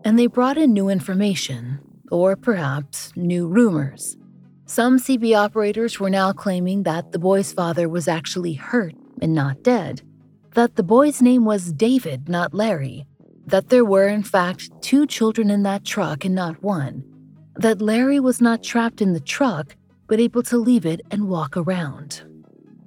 and 0.06 0.18
they 0.18 0.26
brought 0.26 0.56
in 0.56 0.72
new 0.72 0.88
information, 0.88 1.78
or 2.10 2.34
perhaps 2.34 3.12
new 3.14 3.46
rumors. 3.46 4.16
Some 4.64 4.98
CB 4.98 5.36
operators 5.36 6.00
were 6.00 6.08
now 6.08 6.32
claiming 6.32 6.84
that 6.84 7.12
the 7.12 7.18
boy's 7.18 7.52
father 7.52 7.90
was 7.90 8.08
actually 8.08 8.54
hurt 8.54 8.94
and 9.20 9.34
not 9.34 9.62
dead, 9.62 10.00
that 10.54 10.76
the 10.76 10.82
boy's 10.82 11.20
name 11.20 11.44
was 11.44 11.74
David, 11.74 12.30
not 12.30 12.54
Larry, 12.54 13.06
that 13.46 13.68
there 13.68 13.84
were, 13.84 14.08
in 14.08 14.22
fact, 14.22 14.70
two 14.80 15.06
children 15.06 15.50
in 15.50 15.62
that 15.64 15.84
truck 15.84 16.24
and 16.24 16.34
not 16.34 16.62
one, 16.62 17.04
that 17.54 17.82
Larry 17.82 18.18
was 18.18 18.40
not 18.40 18.62
trapped 18.62 19.02
in 19.02 19.12
the 19.12 19.20
truck, 19.20 19.76
but 20.06 20.20
able 20.20 20.42
to 20.44 20.56
leave 20.56 20.86
it 20.86 21.02
and 21.10 21.28
walk 21.28 21.54
around. 21.54 22.22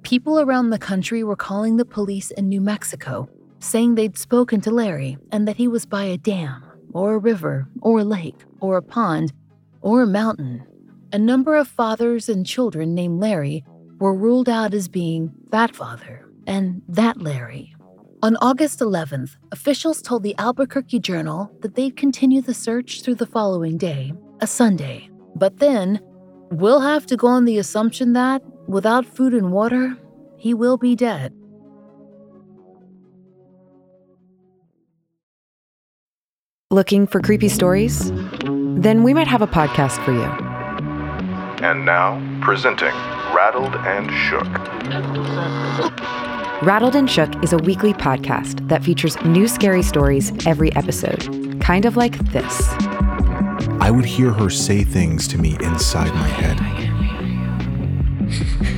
People 0.02 0.40
around 0.40 0.70
the 0.70 0.78
country 0.78 1.22
were 1.22 1.36
calling 1.36 1.76
the 1.76 1.84
police 1.84 2.30
in 2.30 2.48
New 2.48 2.60
Mexico, 2.60 3.28
saying 3.58 3.94
they'd 3.94 4.16
spoken 4.16 4.60
to 4.62 4.70
Larry 4.70 5.18
and 5.30 5.46
that 5.46 5.56
he 5.56 5.68
was 5.68 5.86
by 5.86 6.04
a 6.04 6.16
dam, 6.16 6.64
or 6.92 7.14
a 7.14 7.18
river, 7.18 7.68
or 7.82 8.00
a 8.00 8.04
lake, 8.04 8.44
or 8.60 8.76
a 8.76 8.82
pond, 8.82 9.32
or 9.82 10.02
a 10.02 10.06
mountain. 10.06 10.66
A 11.12 11.18
number 11.18 11.54
of 11.54 11.68
fathers 11.68 12.28
and 12.28 12.46
children 12.46 12.94
named 12.94 13.20
Larry 13.20 13.64
were 13.98 14.14
ruled 14.14 14.48
out 14.48 14.72
as 14.72 14.88
being 14.88 15.32
that 15.50 15.76
father 15.76 16.26
and 16.46 16.82
that 16.88 17.20
Larry. 17.20 17.74
On 18.22 18.36
August 18.36 18.80
11th, 18.80 19.36
officials 19.52 20.02
told 20.02 20.22
the 20.22 20.36
Albuquerque 20.38 21.00
Journal 21.00 21.50
that 21.60 21.74
they'd 21.74 21.96
continue 21.96 22.40
the 22.40 22.54
search 22.54 23.02
through 23.02 23.14
the 23.14 23.26
following 23.26 23.78
day, 23.78 24.12
a 24.40 24.46
Sunday. 24.46 25.08
But 25.36 25.58
then, 25.58 26.00
we'll 26.50 26.80
have 26.80 27.06
to 27.06 27.16
go 27.16 27.28
on 27.28 27.44
the 27.44 27.58
assumption 27.58 28.12
that, 28.14 28.42
without 28.66 29.04
food 29.04 29.34
and 29.34 29.52
water, 29.52 29.96
he 30.36 30.54
will 30.54 30.76
be 30.76 30.96
dead. 30.96 31.32
Looking 36.70 37.06
for 37.06 37.20
creepy 37.20 37.48
stories? 37.48 38.12
Then 38.76 39.02
we 39.02 39.12
might 39.12 39.26
have 39.26 39.42
a 39.42 39.46
podcast 39.48 40.02
for 40.04 40.12
you. 40.12 40.22
And 41.66 41.84
now, 41.84 42.22
presenting 42.40 42.94
Rattled 43.34 43.74
and 43.74 44.08
Shook. 44.10 44.46
Rattled 46.62 46.94
and 46.94 47.10
Shook 47.10 47.42
is 47.42 47.52
a 47.52 47.58
weekly 47.58 47.92
podcast 47.92 48.68
that 48.68 48.84
features 48.84 49.20
new 49.24 49.48
scary 49.48 49.82
stories 49.82 50.32
every 50.46 50.74
episode, 50.76 51.60
kind 51.60 51.86
of 51.86 51.96
like 51.96 52.16
this. 52.32 52.68
I 53.80 53.90
would 53.90 54.04
hear 54.04 54.30
her 54.30 54.48
say 54.48 54.84
things 54.84 55.26
to 55.28 55.38
me 55.38 55.56
inside 55.60 56.14
my 56.14 56.28
head. 56.28 57.09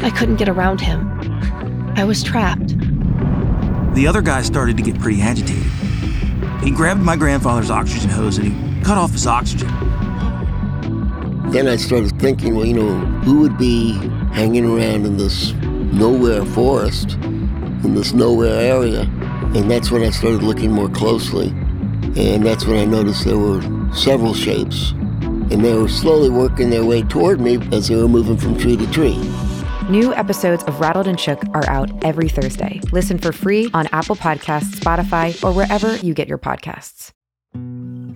I 0.02 0.10
couldn't 0.10 0.36
get 0.36 0.48
around 0.48 0.80
him. 0.80 1.08
I 1.96 2.04
was 2.04 2.22
trapped. 2.22 2.76
The 3.94 4.06
other 4.08 4.20
guy 4.20 4.42
started 4.42 4.76
to 4.78 4.82
get 4.82 4.98
pretty 4.98 5.20
agitated. 5.20 5.70
He 6.62 6.70
grabbed 6.70 7.00
my 7.00 7.16
grandfather's 7.16 7.70
oxygen 7.70 8.10
hose 8.10 8.38
and 8.38 8.48
he 8.48 8.82
cut 8.82 8.98
off 8.98 9.12
his 9.12 9.26
oxygen. 9.26 9.68
Then 11.50 11.68
I 11.68 11.76
started 11.76 12.18
thinking, 12.18 12.56
well, 12.56 12.64
you 12.64 12.74
know, 12.74 12.98
who 13.22 13.40
would 13.40 13.58
be 13.58 13.92
hanging 14.32 14.64
around 14.64 15.06
in 15.06 15.18
this 15.18 15.52
nowhere 15.52 16.44
forest, 16.46 17.12
in 17.12 17.94
this 17.94 18.12
nowhere 18.12 18.58
area? 18.58 19.02
And 19.54 19.70
that's 19.70 19.90
when 19.90 20.02
I 20.02 20.10
started 20.10 20.42
looking 20.42 20.72
more 20.72 20.88
closely. 20.88 21.48
And 22.16 22.44
that's 22.44 22.66
when 22.66 22.78
I 22.78 22.86
noticed 22.86 23.24
there 23.24 23.38
were 23.38 23.62
several 23.94 24.34
shapes. 24.34 24.92
And 24.92 25.62
they 25.62 25.74
were 25.74 25.88
slowly 25.88 26.30
working 26.30 26.70
their 26.70 26.84
way 26.84 27.02
toward 27.02 27.40
me 27.40 27.58
as 27.70 27.88
they 27.88 27.96
were 27.96 28.08
moving 28.08 28.38
from 28.38 28.58
tree 28.58 28.76
to 28.76 28.90
tree. 28.90 29.20
New 29.90 30.14
episodes 30.14 30.62
of 30.64 30.78
Rattled 30.78 31.08
and 31.08 31.18
Shook 31.18 31.42
are 31.54 31.68
out 31.68 31.90
every 32.04 32.28
Thursday. 32.28 32.80
Listen 32.92 33.18
for 33.18 33.32
free 33.32 33.68
on 33.74 33.88
Apple 33.88 34.14
Podcasts, 34.14 34.76
Spotify, 34.76 35.42
or 35.42 35.52
wherever 35.52 35.96
you 35.96 36.14
get 36.14 36.28
your 36.28 36.38
podcasts. 36.38 37.10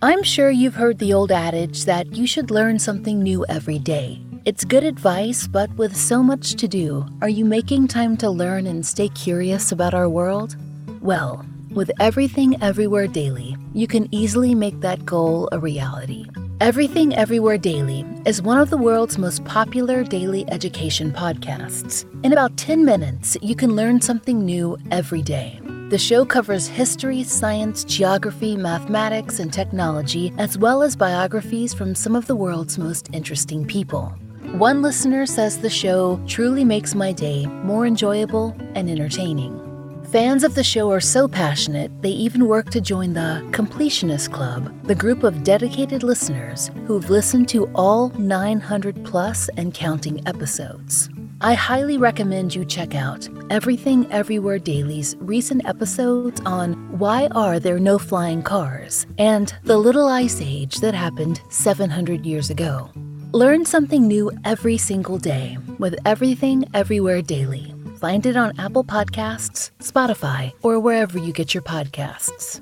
I'm 0.00 0.22
sure 0.22 0.50
you've 0.50 0.76
heard 0.76 0.98
the 0.98 1.12
old 1.12 1.32
adage 1.32 1.84
that 1.84 2.14
you 2.14 2.26
should 2.26 2.52
learn 2.52 2.78
something 2.78 3.20
new 3.20 3.44
every 3.48 3.80
day. 3.80 4.22
It's 4.44 4.64
good 4.64 4.84
advice, 4.84 5.48
but 5.48 5.68
with 5.74 5.96
so 5.96 6.22
much 6.22 6.54
to 6.54 6.68
do, 6.68 7.04
are 7.20 7.28
you 7.28 7.44
making 7.44 7.88
time 7.88 8.16
to 8.18 8.30
learn 8.30 8.68
and 8.68 8.86
stay 8.86 9.08
curious 9.08 9.72
about 9.72 9.92
our 9.92 10.08
world? 10.08 10.56
Well, 11.00 11.44
with 11.76 11.90
Everything 12.00 12.60
Everywhere 12.62 13.06
Daily, 13.06 13.54
you 13.74 13.86
can 13.86 14.08
easily 14.10 14.54
make 14.54 14.80
that 14.80 15.04
goal 15.04 15.46
a 15.52 15.58
reality. 15.58 16.24
Everything 16.58 17.14
Everywhere 17.14 17.58
Daily 17.58 18.02
is 18.24 18.40
one 18.40 18.58
of 18.58 18.70
the 18.70 18.78
world's 18.78 19.18
most 19.18 19.44
popular 19.44 20.02
daily 20.02 20.50
education 20.50 21.12
podcasts. 21.12 22.06
In 22.24 22.32
about 22.32 22.56
10 22.56 22.86
minutes, 22.86 23.36
you 23.42 23.54
can 23.54 23.76
learn 23.76 24.00
something 24.00 24.42
new 24.42 24.78
every 24.90 25.20
day. 25.20 25.60
The 25.90 25.98
show 25.98 26.24
covers 26.24 26.66
history, 26.66 27.22
science, 27.22 27.84
geography, 27.84 28.56
mathematics, 28.56 29.38
and 29.38 29.52
technology, 29.52 30.32
as 30.38 30.56
well 30.56 30.82
as 30.82 30.96
biographies 30.96 31.74
from 31.74 31.94
some 31.94 32.16
of 32.16 32.26
the 32.26 32.36
world's 32.36 32.78
most 32.78 33.10
interesting 33.12 33.66
people. 33.66 34.14
One 34.52 34.80
listener 34.80 35.26
says 35.26 35.58
the 35.58 35.68
show 35.68 36.18
truly 36.26 36.64
makes 36.64 36.94
my 36.94 37.12
day 37.12 37.44
more 37.44 37.86
enjoyable 37.86 38.56
and 38.74 38.88
entertaining. 38.88 39.65
Fans 40.12 40.44
of 40.44 40.54
the 40.54 40.62
show 40.62 40.92
are 40.92 41.00
so 41.00 41.26
passionate, 41.26 41.90
they 42.00 42.10
even 42.10 42.46
work 42.46 42.70
to 42.70 42.80
join 42.80 43.12
the 43.12 43.44
Completionist 43.50 44.30
Club, 44.30 44.72
the 44.84 44.94
group 44.94 45.24
of 45.24 45.42
dedicated 45.42 46.04
listeners 46.04 46.70
who've 46.86 47.10
listened 47.10 47.48
to 47.48 47.68
all 47.74 48.10
900 48.10 49.04
plus 49.04 49.48
and 49.56 49.74
counting 49.74 50.26
episodes. 50.28 51.10
I 51.40 51.54
highly 51.54 51.98
recommend 51.98 52.54
you 52.54 52.64
check 52.64 52.94
out 52.94 53.28
Everything 53.50 54.10
Everywhere 54.12 54.60
Daily's 54.60 55.16
recent 55.18 55.66
episodes 55.66 56.40
on 56.46 56.74
Why 56.98 57.26
Are 57.32 57.58
There 57.58 57.80
No 57.80 57.98
Flying 57.98 58.44
Cars 58.44 59.08
and 59.18 59.52
The 59.64 59.76
Little 59.76 60.06
Ice 60.06 60.40
Age 60.40 60.76
that 60.76 60.94
happened 60.94 61.40
700 61.50 62.24
years 62.24 62.48
ago. 62.48 62.90
Learn 63.32 63.64
something 63.64 64.06
new 64.06 64.30
every 64.44 64.78
single 64.78 65.18
day 65.18 65.58
with 65.80 65.96
Everything 66.06 66.64
Everywhere 66.74 67.22
Daily. 67.22 67.75
Find 68.00 68.26
it 68.26 68.36
on 68.36 68.52
Apple 68.60 68.84
Podcasts, 68.84 69.70
Spotify, 69.78 70.52
or 70.62 70.78
wherever 70.78 71.18
you 71.18 71.32
get 71.32 71.54
your 71.54 71.62
podcasts. 71.62 72.60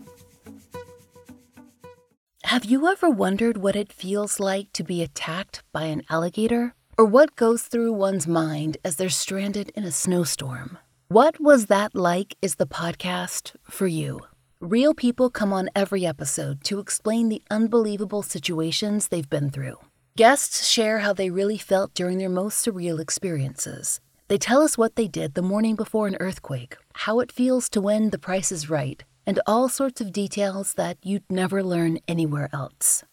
Have 2.44 2.64
you 2.64 2.86
ever 2.86 3.10
wondered 3.10 3.56
what 3.56 3.74
it 3.74 3.92
feels 3.92 4.38
like 4.38 4.72
to 4.74 4.84
be 4.84 5.02
attacked 5.02 5.64
by 5.72 5.86
an 5.86 6.02
alligator? 6.08 6.76
Or 6.96 7.04
what 7.04 7.34
goes 7.34 7.64
through 7.64 7.94
one's 7.94 8.28
mind 8.28 8.76
as 8.84 8.94
they're 8.94 9.08
stranded 9.08 9.70
in 9.70 9.82
a 9.82 9.90
snowstorm? 9.90 10.78
What 11.08 11.40
Was 11.40 11.66
That 11.66 11.96
Like 11.96 12.36
is 12.40 12.54
the 12.54 12.66
podcast 12.66 13.56
for 13.64 13.88
you. 13.88 14.20
Real 14.60 14.94
people 14.94 15.30
come 15.30 15.52
on 15.52 15.68
every 15.74 16.06
episode 16.06 16.62
to 16.64 16.78
explain 16.78 17.28
the 17.28 17.42
unbelievable 17.50 18.22
situations 18.22 19.08
they've 19.08 19.28
been 19.28 19.50
through. 19.50 19.78
Guests 20.16 20.68
share 20.68 21.00
how 21.00 21.12
they 21.12 21.28
really 21.28 21.58
felt 21.58 21.92
during 21.92 22.18
their 22.18 22.28
most 22.28 22.64
surreal 22.64 23.00
experiences. 23.00 24.00
They 24.28 24.38
tell 24.38 24.62
us 24.62 24.78
what 24.78 24.96
they 24.96 25.06
did 25.06 25.34
the 25.34 25.42
morning 25.42 25.76
before 25.76 26.06
an 26.06 26.16
earthquake, 26.18 26.76
how 26.94 27.20
it 27.20 27.30
feels 27.30 27.68
to 27.70 27.80
win 27.82 28.08
the 28.08 28.18
price 28.18 28.50
is 28.50 28.70
right, 28.70 29.04
and 29.26 29.38
all 29.46 29.68
sorts 29.68 30.00
of 30.00 30.12
details 30.12 30.72
that 30.74 30.96
you'd 31.02 31.30
never 31.30 31.62
learn 31.62 31.98
anywhere 32.08 32.48
else. 32.50 33.04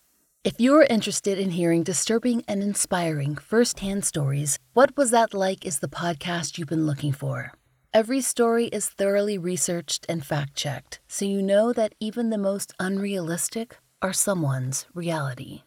If 0.45 0.54
you're 0.58 0.84
interested 0.84 1.38
in 1.38 1.52
hearing 1.52 1.84
disturbing 1.84 2.43
and 2.47 2.63
inspiring 2.63 3.36
firsthand 3.36 4.06
stories, 4.06 4.58
What 4.74 4.95
Was 4.95 5.12
That 5.12 5.34
Like 5.34 5.65
is 5.65 5.80
the 5.80 5.89
podcast 5.89 6.58
you've 6.58 6.69
been 6.69 6.86
looking 6.86 7.12
for. 7.12 7.52
Every 7.93 8.21
story 8.21 8.67
is 8.67 8.88
thoroughly 8.88 9.38
researched 9.38 10.06
and 10.08 10.26
fact 10.26 10.56
checked, 10.56 11.02
so 11.10 11.26
you 11.26 11.43
know 11.43 11.74
that 11.74 11.93
even 12.00 12.30
the 12.30 12.38
most 12.38 12.74
unrealistic 12.80 13.78
are 14.02 14.13
someone's 14.13 14.86
reality. 14.93 15.63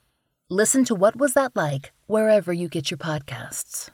Listen 0.48 0.86
to 0.86 0.94
What 0.94 1.16
Was 1.16 1.34
That 1.34 1.54
Like 1.54 1.92
wherever 2.06 2.50
you 2.52 2.68
get 2.68 2.90
your 2.90 2.98
podcasts. 2.98 3.90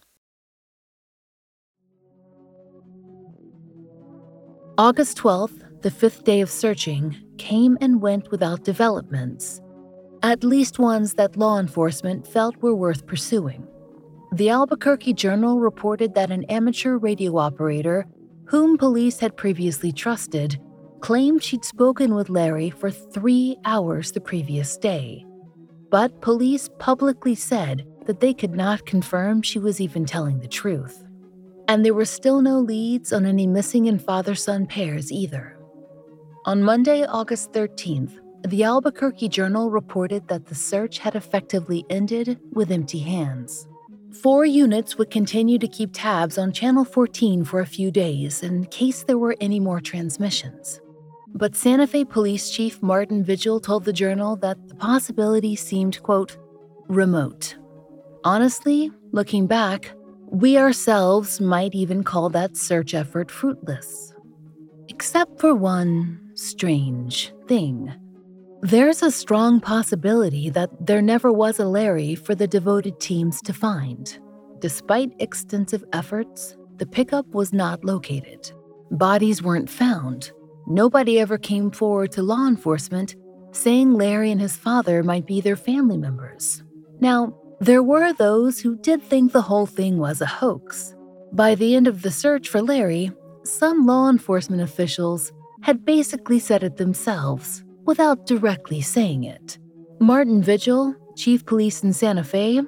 August 4.81 5.19
12th, 5.19 5.83
the 5.83 5.91
fifth 5.91 6.25
day 6.25 6.41
of 6.41 6.49
searching, 6.49 7.15
came 7.37 7.77
and 7.83 8.01
went 8.01 8.31
without 8.31 8.65
developments, 8.65 9.61
at 10.23 10.43
least 10.43 10.79
ones 10.79 11.13
that 11.13 11.37
law 11.37 11.59
enforcement 11.59 12.27
felt 12.27 12.57
were 12.63 12.75
worth 12.75 13.07
pursuing. 13.07 13.69
The 14.33 14.49
Albuquerque 14.49 15.13
Journal 15.13 15.61
reported 15.61 16.15
that 16.15 16.31
an 16.31 16.45
amateur 16.45 16.97
radio 16.97 17.37
operator, 17.37 18.07
whom 18.47 18.79
police 18.79 19.21
had 19.21 19.37
previously 19.37 19.93
trusted, 19.93 20.59
claimed 21.01 21.43
she'd 21.43 21.67
spoken 21.67 22.15
with 22.15 22.31
Larry 22.31 22.71
for 22.71 22.91
three 22.91 23.59
hours 23.67 24.13
the 24.13 24.21
previous 24.23 24.79
day. 24.79 25.27
But 25.91 26.23
police 26.23 26.71
publicly 26.79 27.35
said 27.35 27.87
that 28.07 28.21
they 28.21 28.33
could 28.33 28.55
not 28.55 28.87
confirm 28.87 29.43
she 29.43 29.59
was 29.59 29.79
even 29.79 30.07
telling 30.07 30.41
the 30.41 30.49
truth 30.49 31.05
and 31.71 31.85
there 31.85 31.95
were 31.95 32.05
still 32.05 32.43
no 32.43 32.59
leads 32.59 33.13
on 33.13 33.25
any 33.25 33.47
missing 33.47 33.87
and 33.87 34.03
father 34.03 34.35
son 34.35 34.67
pairs 34.67 35.13
either. 35.13 35.57
On 36.45 36.61
Monday, 36.65 37.05
August 37.05 37.53
13th, 37.53 38.19
the 38.49 38.65
Albuquerque 38.65 39.29
Journal 39.29 39.71
reported 39.71 40.27
that 40.27 40.47
the 40.47 40.55
search 40.57 40.99
had 40.99 41.15
effectively 41.15 41.85
ended 41.89 42.41
with 42.53 42.73
empty 42.73 42.99
hands. 42.99 43.69
Four 44.21 44.47
units 44.47 44.99
would 44.99 45.13
continue 45.13 45.61
to 45.61 45.69
keep 45.69 45.91
tabs 45.93 46.39
on 46.39 46.51
Channel 46.51 46.85
14 46.85 47.45
for 47.45 47.61
a 47.61 47.67
few 47.67 47.93
days 47.93 48.43
in 48.43 48.65
case 48.65 49.05
there 49.05 49.19
were 49.19 49.37
any 49.41 49.61
more 49.61 49.81
transmissions. 49.81 50.81
But 51.29 51.55
Santa 51.55 51.87
Fe 51.87 52.05
Police 52.05 52.51
Chief 52.51 52.83
Martin 52.83 53.23
Vigil 53.23 53.61
told 53.61 53.85
the 53.85 53.93
Journal 53.93 54.35
that 54.39 54.59
the 54.67 54.75
possibility 54.75 55.55
seemed, 55.55 56.03
quote, 56.03 56.37
remote. 56.89 57.55
Honestly, 58.25 58.91
looking 59.13 59.47
back, 59.47 59.93
we 60.31 60.57
ourselves 60.57 61.41
might 61.41 61.75
even 61.75 62.05
call 62.05 62.29
that 62.31 62.57
search 62.57 62.95
effort 62.95 63.31
fruitless. 63.31 64.15
Except 64.89 65.41
for 65.41 65.55
one 65.55 66.21
strange 66.35 67.33
thing. 67.49 67.93
There's 68.63 69.03
a 69.03 69.11
strong 69.11 69.61
possibility 69.61 70.51
that 70.51 70.71
there 70.87 71.03
never 71.03 71.33
was 71.33 71.59
a 71.59 71.67
Larry 71.67 72.15
for 72.15 72.35
the 72.35 72.47
devoted 72.47 73.01
teams 73.01 73.41
to 73.43 73.53
find. 73.53 74.19
Despite 74.61 75.11
extensive 75.19 75.85
efforts, 75.93 76.57
the 76.77 76.87
pickup 76.87 77.27
was 77.29 77.53
not 77.53 77.85
located. 77.85 78.53
Bodies 78.91 79.43
weren't 79.43 79.71
found. 79.71 80.33
Nobody 80.67 81.19
ever 81.19 81.39
came 81.39 81.71
forward 81.71 82.13
to 82.13 82.23
law 82.23 82.47
enforcement 82.47 83.17
saying 83.53 83.95
Larry 83.95 84.31
and 84.31 84.41
his 84.41 84.57
father 84.57 85.03
might 85.03 85.27
be 85.27 85.41
their 85.41 85.57
family 85.57 85.97
members. 85.97 86.63
Now, 87.01 87.35
there 87.61 87.83
were 87.83 88.13
those 88.15 88.59
who 88.59 88.77
did 88.77 89.03
think 89.03 89.33
the 89.33 89.43
whole 89.43 89.67
thing 89.67 89.99
was 89.99 90.23
a 90.23 90.27
hoax. 90.27 90.95
By 91.33 91.55
the 91.55 91.77
end 91.77 91.87
of 91.87 92.01
the 92.01 92.11
search 92.11 92.49
for 92.49 92.63
Larry, 92.63 93.13
some 93.45 93.85
law 93.87 94.09
enforcement 94.09 94.63
officials 94.63 95.31
had 95.61 95.85
basically 95.85 96.39
said 96.39 96.63
it 96.63 96.79
themselves 96.79 97.63
without 97.85 98.27
directly 98.27 98.81
saying 98.81 99.25
it. 99.25 99.59
Martin 100.01 100.43
Vigil, 100.43 100.95
chief 101.17 101.45
police 101.45 101.83
in 101.85 101.93
Santa 101.93 102.25
Fe, 102.25 102.63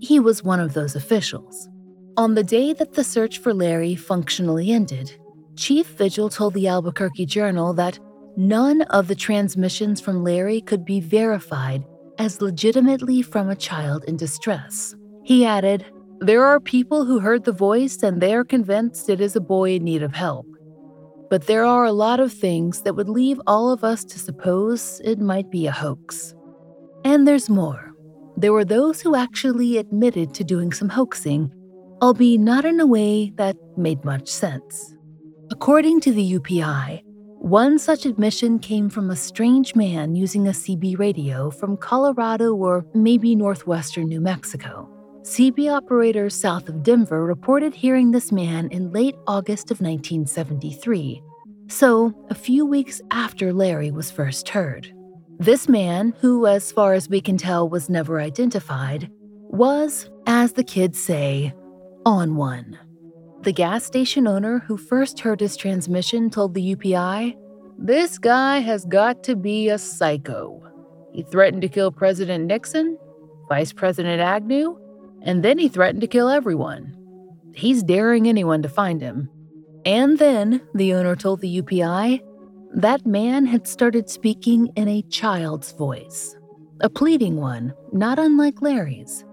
he 0.00 0.18
was 0.18 0.42
one 0.42 0.60
of 0.60 0.72
those 0.72 0.96
officials. 0.96 1.68
On 2.16 2.34
the 2.34 2.44
day 2.44 2.72
that 2.72 2.94
the 2.94 3.04
search 3.04 3.38
for 3.38 3.52
Larry 3.52 3.94
functionally 3.94 4.70
ended, 4.70 5.14
Chief 5.56 5.86
Vigil 5.86 6.30
told 6.30 6.54
the 6.54 6.68
Albuquerque 6.68 7.26
Journal 7.26 7.74
that 7.74 7.98
none 8.36 8.82
of 8.82 9.08
the 9.08 9.14
transmissions 9.14 10.00
from 10.00 10.24
Larry 10.24 10.62
could 10.62 10.86
be 10.86 11.00
verified 11.00 11.84
as 12.20 12.42
legitimately 12.42 13.22
from 13.22 13.48
a 13.48 13.56
child 13.56 14.04
in 14.04 14.14
distress. 14.14 14.94
He 15.24 15.46
added, 15.46 15.86
There 16.20 16.44
are 16.44 16.60
people 16.60 17.06
who 17.06 17.18
heard 17.18 17.44
the 17.44 17.60
voice 17.68 18.02
and 18.02 18.20
they 18.20 18.34
are 18.34 18.44
convinced 18.44 19.08
it 19.08 19.22
is 19.22 19.36
a 19.36 19.40
boy 19.40 19.76
in 19.76 19.84
need 19.84 20.02
of 20.02 20.14
help. 20.14 20.46
But 21.30 21.46
there 21.46 21.64
are 21.64 21.86
a 21.86 21.92
lot 21.92 22.20
of 22.20 22.30
things 22.30 22.82
that 22.82 22.94
would 22.94 23.08
leave 23.08 23.40
all 23.46 23.72
of 23.72 23.84
us 23.84 24.04
to 24.04 24.18
suppose 24.18 25.00
it 25.02 25.18
might 25.18 25.50
be 25.50 25.66
a 25.66 25.72
hoax. 25.72 26.34
And 27.06 27.26
there's 27.26 27.48
more. 27.48 27.94
There 28.36 28.52
were 28.52 28.66
those 28.66 29.00
who 29.00 29.14
actually 29.14 29.78
admitted 29.78 30.34
to 30.34 30.44
doing 30.44 30.72
some 30.72 30.90
hoaxing, 30.90 31.50
albeit 32.02 32.40
not 32.40 32.66
in 32.66 32.80
a 32.80 32.86
way 32.86 33.32
that 33.36 33.56
made 33.78 34.04
much 34.04 34.28
sense. 34.28 34.94
According 35.50 36.00
to 36.02 36.12
the 36.12 36.38
UPI, 36.38 37.02
one 37.40 37.78
such 37.78 38.04
admission 38.04 38.58
came 38.58 38.90
from 38.90 39.10
a 39.10 39.16
strange 39.16 39.74
man 39.74 40.14
using 40.14 40.46
a 40.46 40.52
CB 40.52 40.98
radio 40.98 41.50
from 41.50 41.74
Colorado 41.74 42.54
or 42.54 42.84
maybe 42.92 43.34
northwestern 43.34 44.08
New 44.08 44.20
Mexico. 44.20 44.86
CB 45.22 45.74
operators 45.74 46.34
south 46.34 46.68
of 46.68 46.82
Denver 46.82 47.24
reported 47.24 47.74
hearing 47.74 48.10
this 48.10 48.30
man 48.30 48.68
in 48.68 48.92
late 48.92 49.16
August 49.26 49.70
of 49.70 49.80
1973, 49.80 51.22
so 51.68 52.12
a 52.28 52.34
few 52.34 52.66
weeks 52.66 53.00
after 53.10 53.54
Larry 53.54 53.90
was 53.90 54.10
first 54.10 54.50
heard. 54.50 54.92
This 55.38 55.66
man, 55.66 56.12
who, 56.20 56.46
as 56.46 56.70
far 56.70 56.92
as 56.92 57.08
we 57.08 57.22
can 57.22 57.38
tell, 57.38 57.66
was 57.70 57.88
never 57.88 58.20
identified, 58.20 59.10
was, 59.48 60.10
as 60.26 60.52
the 60.52 60.64
kids 60.64 61.00
say, 61.00 61.54
on 62.04 62.36
one. 62.36 62.78
The 63.42 63.52
gas 63.52 63.86
station 63.86 64.26
owner 64.26 64.58
who 64.58 64.76
first 64.76 65.20
heard 65.20 65.40
his 65.40 65.56
transmission 65.56 66.28
told 66.28 66.52
the 66.52 66.76
UPI, 66.76 67.38
This 67.78 68.18
guy 68.18 68.58
has 68.58 68.84
got 68.84 69.22
to 69.24 69.34
be 69.34 69.70
a 69.70 69.78
psycho. 69.78 70.60
He 71.14 71.22
threatened 71.22 71.62
to 71.62 71.68
kill 71.70 71.90
President 71.90 72.44
Nixon, 72.44 72.98
Vice 73.48 73.72
President 73.72 74.20
Agnew, 74.20 74.78
and 75.22 75.42
then 75.42 75.56
he 75.56 75.70
threatened 75.70 76.02
to 76.02 76.06
kill 76.06 76.28
everyone. 76.28 76.94
He's 77.54 77.82
daring 77.82 78.28
anyone 78.28 78.60
to 78.60 78.68
find 78.68 79.00
him. 79.00 79.30
And 79.86 80.18
then, 80.18 80.60
the 80.74 80.92
owner 80.92 81.16
told 81.16 81.40
the 81.40 81.62
UPI, 81.62 82.20
that 82.74 83.06
man 83.06 83.46
had 83.46 83.66
started 83.66 84.10
speaking 84.10 84.70
in 84.76 84.86
a 84.86 85.00
child's 85.04 85.72
voice, 85.72 86.36
a 86.82 86.90
pleading 86.90 87.36
one, 87.36 87.72
not 87.90 88.18
unlike 88.18 88.60
Larry's. 88.60 89.24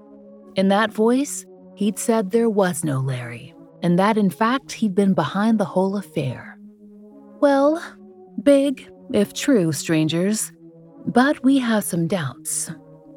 In 0.55 0.69
that 0.69 0.93
voice, 0.93 1.45
he'd 1.75 1.99
said 1.99 2.31
there 2.31 2.49
was 2.49 2.85
no 2.85 3.01
Larry 3.01 3.53
and 3.83 3.97
that 3.99 4.17
in 4.17 4.29
fact 4.29 4.71
he'd 4.71 4.95
been 4.95 5.13
behind 5.13 5.59
the 5.59 5.65
whole 5.65 5.97
affair. 5.97 6.57
Well, 7.39 7.83
big, 8.43 8.89
if 9.13 9.33
true, 9.33 9.71
strangers. 9.71 10.51
But 11.05 11.43
we 11.43 11.57
have 11.59 11.83
some 11.83 12.07
doubts. 12.07 12.71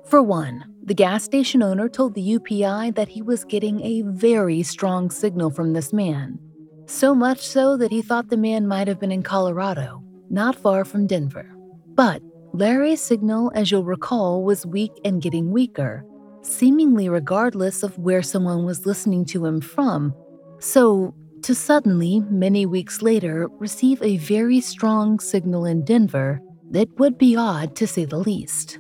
For 0.07 0.23
one, 0.23 0.64
the 0.85 0.94
gas 0.94 1.25
station 1.25 1.62
owner 1.62 1.88
told 1.88 2.14
the 2.14 2.38
UPI 2.38 2.94
that 2.94 3.09
he 3.09 3.23
was 3.23 3.44
getting 3.44 3.81
a 3.81 4.03
very 4.03 4.62
strong 4.62 5.11
signal 5.11 5.51
from 5.51 5.73
this 5.73 5.92
man. 5.92 6.38
So 6.87 7.14
much 7.14 7.40
so 7.40 7.77
that 7.77 7.90
he 7.90 8.03
thought 8.03 8.29
the 8.29 8.37
man 8.37 8.66
might 8.66 8.88
have 8.88 8.99
been 8.99 9.12
in 9.12 9.23
Colorado, 9.23 10.03
not 10.29 10.57
far 10.57 10.85
from 10.85 11.07
Denver. 11.07 11.49
But 11.94 12.23
Larry's 12.53 13.01
signal, 13.01 13.53
as 13.55 13.70
you'll 13.70 13.85
recall, 13.85 14.42
was 14.42 14.66
weak 14.66 14.92
and 15.05 15.23
getting 15.23 15.53
weaker, 15.53 16.05
seemingly 16.42 17.09
regardless 17.09 17.83
of 17.83 17.96
where 17.99 18.23
someone 18.23 18.64
was 18.64 18.87
listening 18.87 19.25
to 19.27 19.46
him 19.46 19.61
from 19.61 20.14
so, 20.61 21.14
to 21.42 21.55
suddenly, 21.55 22.20
many 22.31 22.66
weeks 22.66 23.01
later, 23.01 23.49
receive 23.59 24.03
a 24.03 24.18
very 24.18 24.61
strong 24.61 25.18
signal 25.18 25.64
in 25.64 25.85
Denver, 25.85 26.40
it 26.73 26.88
would 26.99 27.18
be 27.18 27.35
odd 27.35 27.75
to 27.77 27.87
say 27.87 28.05
the 28.05 28.18
least. 28.18 28.79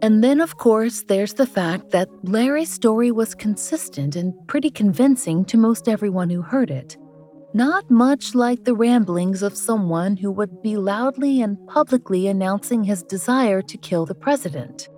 And 0.00 0.24
then, 0.24 0.40
of 0.40 0.56
course, 0.56 1.04
there's 1.04 1.34
the 1.34 1.46
fact 1.46 1.90
that 1.90 2.08
Larry's 2.24 2.72
story 2.72 3.12
was 3.12 3.36
consistent 3.36 4.16
and 4.16 4.34
pretty 4.48 4.70
convincing 4.70 5.44
to 5.44 5.56
most 5.56 5.86
everyone 5.86 6.30
who 6.30 6.42
heard 6.42 6.70
it. 6.70 6.96
Not 7.54 7.90
much 7.90 8.34
like 8.34 8.64
the 8.64 8.74
ramblings 8.74 9.42
of 9.42 9.54
someone 9.54 10.16
who 10.16 10.32
would 10.32 10.62
be 10.62 10.76
loudly 10.76 11.42
and 11.42 11.58
publicly 11.68 12.26
announcing 12.26 12.82
his 12.82 13.02
desire 13.02 13.60
to 13.62 13.76
kill 13.76 14.06
the 14.06 14.14
president. 14.14 14.88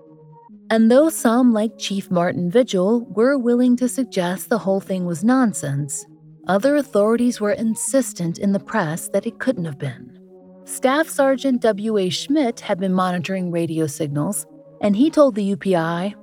And 0.70 0.90
though 0.90 1.10
some, 1.10 1.52
like 1.52 1.78
Chief 1.78 2.10
Martin 2.10 2.50
Vigil, 2.50 3.04
were 3.10 3.38
willing 3.38 3.76
to 3.76 3.88
suggest 3.88 4.48
the 4.48 4.58
whole 4.58 4.80
thing 4.80 5.04
was 5.04 5.22
nonsense, 5.22 6.06
other 6.46 6.76
authorities 6.76 7.40
were 7.40 7.52
insistent 7.52 8.38
in 8.38 8.52
the 8.52 8.60
press 8.60 9.08
that 9.10 9.26
it 9.26 9.38
couldn't 9.38 9.64
have 9.64 9.78
been. 9.78 10.18
Staff 10.64 11.08
Sergeant 11.08 11.60
W.A. 11.62 12.08
Schmidt 12.08 12.60
had 12.60 12.80
been 12.80 12.94
monitoring 12.94 13.50
radio 13.50 13.86
signals, 13.86 14.46
and 14.80 14.96
he 14.96 15.10
told 15.10 15.34
the 15.34 15.54
UPI 15.54 16.14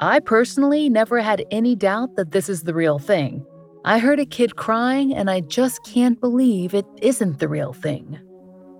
I 0.00 0.20
personally 0.20 0.88
never 0.88 1.20
had 1.20 1.44
any 1.50 1.74
doubt 1.74 2.16
that 2.16 2.32
this 2.32 2.48
is 2.48 2.64
the 2.64 2.74
real 2.74 2.98
thing. 2.98 3.46
I 3.84 3.98
heard 3.98 4.18
a 4.18 4.26
kid 4.26 4.56
crying, 4.56 5.14
and 5.14 5.30
I 5.30 5.40
just 5.40 5.84
can't 5.84 6.20
believe 6.20 6.74
it 6.74 6.84
isn't 7.00 7.38
the 7.38 7.48
real 7.48 7.72
thing. 7.72 8.18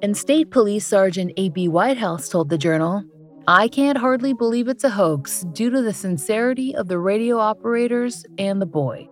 And 0.03 0.17
State 0.17 0.51
Police 0.51 0.85
Sergeant 0.85 1.33
A.B. 1.37 1.69
Whitehouse 1.69 2.29
told 2.29 2.51
the 2.51 2.59
Journal 2.59 3.05
I 3.49 3.69
can't 3.69 3.97
hardly 3.97 4.33
believe 4.33 4.67
it's 4.67 4.83
a 4.83 4.91
hoax 4.91 5.43
due 5.53 5.71
to 5.71 5.81
the 5.81 5.95
sincerity 5.95 6.75
of 6.75 6.89
the 6.89 6.99
radio 6.99 7.39
operators 7.39 8.27
and 8.39 8.61
the 8.61 8.67
boy. 8.67 9.09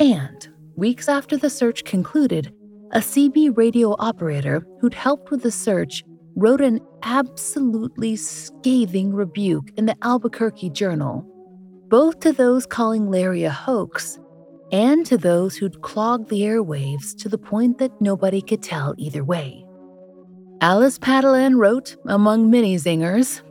And, 0.00 0.48
weeks 0.74 1.08
after 1.08 1.36
the 1.36 1.50
search 1.50 1.84
concluded, 1.84 2.52
a 2.90 2.98
CB 2.98 3.56
radio 3.56 3.94
operator 4.00 4.66
who'd 4.80 4.94
helped 4.94 5.30
with 5.30 5.42
the 5.42 5.52
search 5.52 6.02
wrote 6.34 6.60
an 6.60 6.80
absolutely 7.04 8.16
scathing 8.16 9.14
rebuke 9.14 9.70
in 9.76 9.86
the 9.86 9.96
Albuquerque 10.02 10.70
Journal, 10.70 11.24
both 11.86 12.18
to 12.20 12.32
those 12.32 12.66
calling 12.66 13.08
Larry 13.08 13.44
a 13.44 13.50
hoax 13.50 14.18
and 14.72 15.06
to 15.06 15.16
those 15.16 15.56
who'd 15.56 15.80
clogged 15.82 16.28
the 16.28 16.40
airwaves 16.40 17.16
to 17.18 17.28
the 17.28 17.38
point 17.38 17.78
that 17.78 18.00
nobody 18.00 18.42
could 18.42 18.64
tell 18.64 18.96
either 18.98 19.22
way. 19.22 19.64
Alice 20.60 20.98
Patalan 20.98 21.56
wrote, 21.58 21.96
among 22.06 22.50
many 22.50 22.76
zingers, 22.76 23.42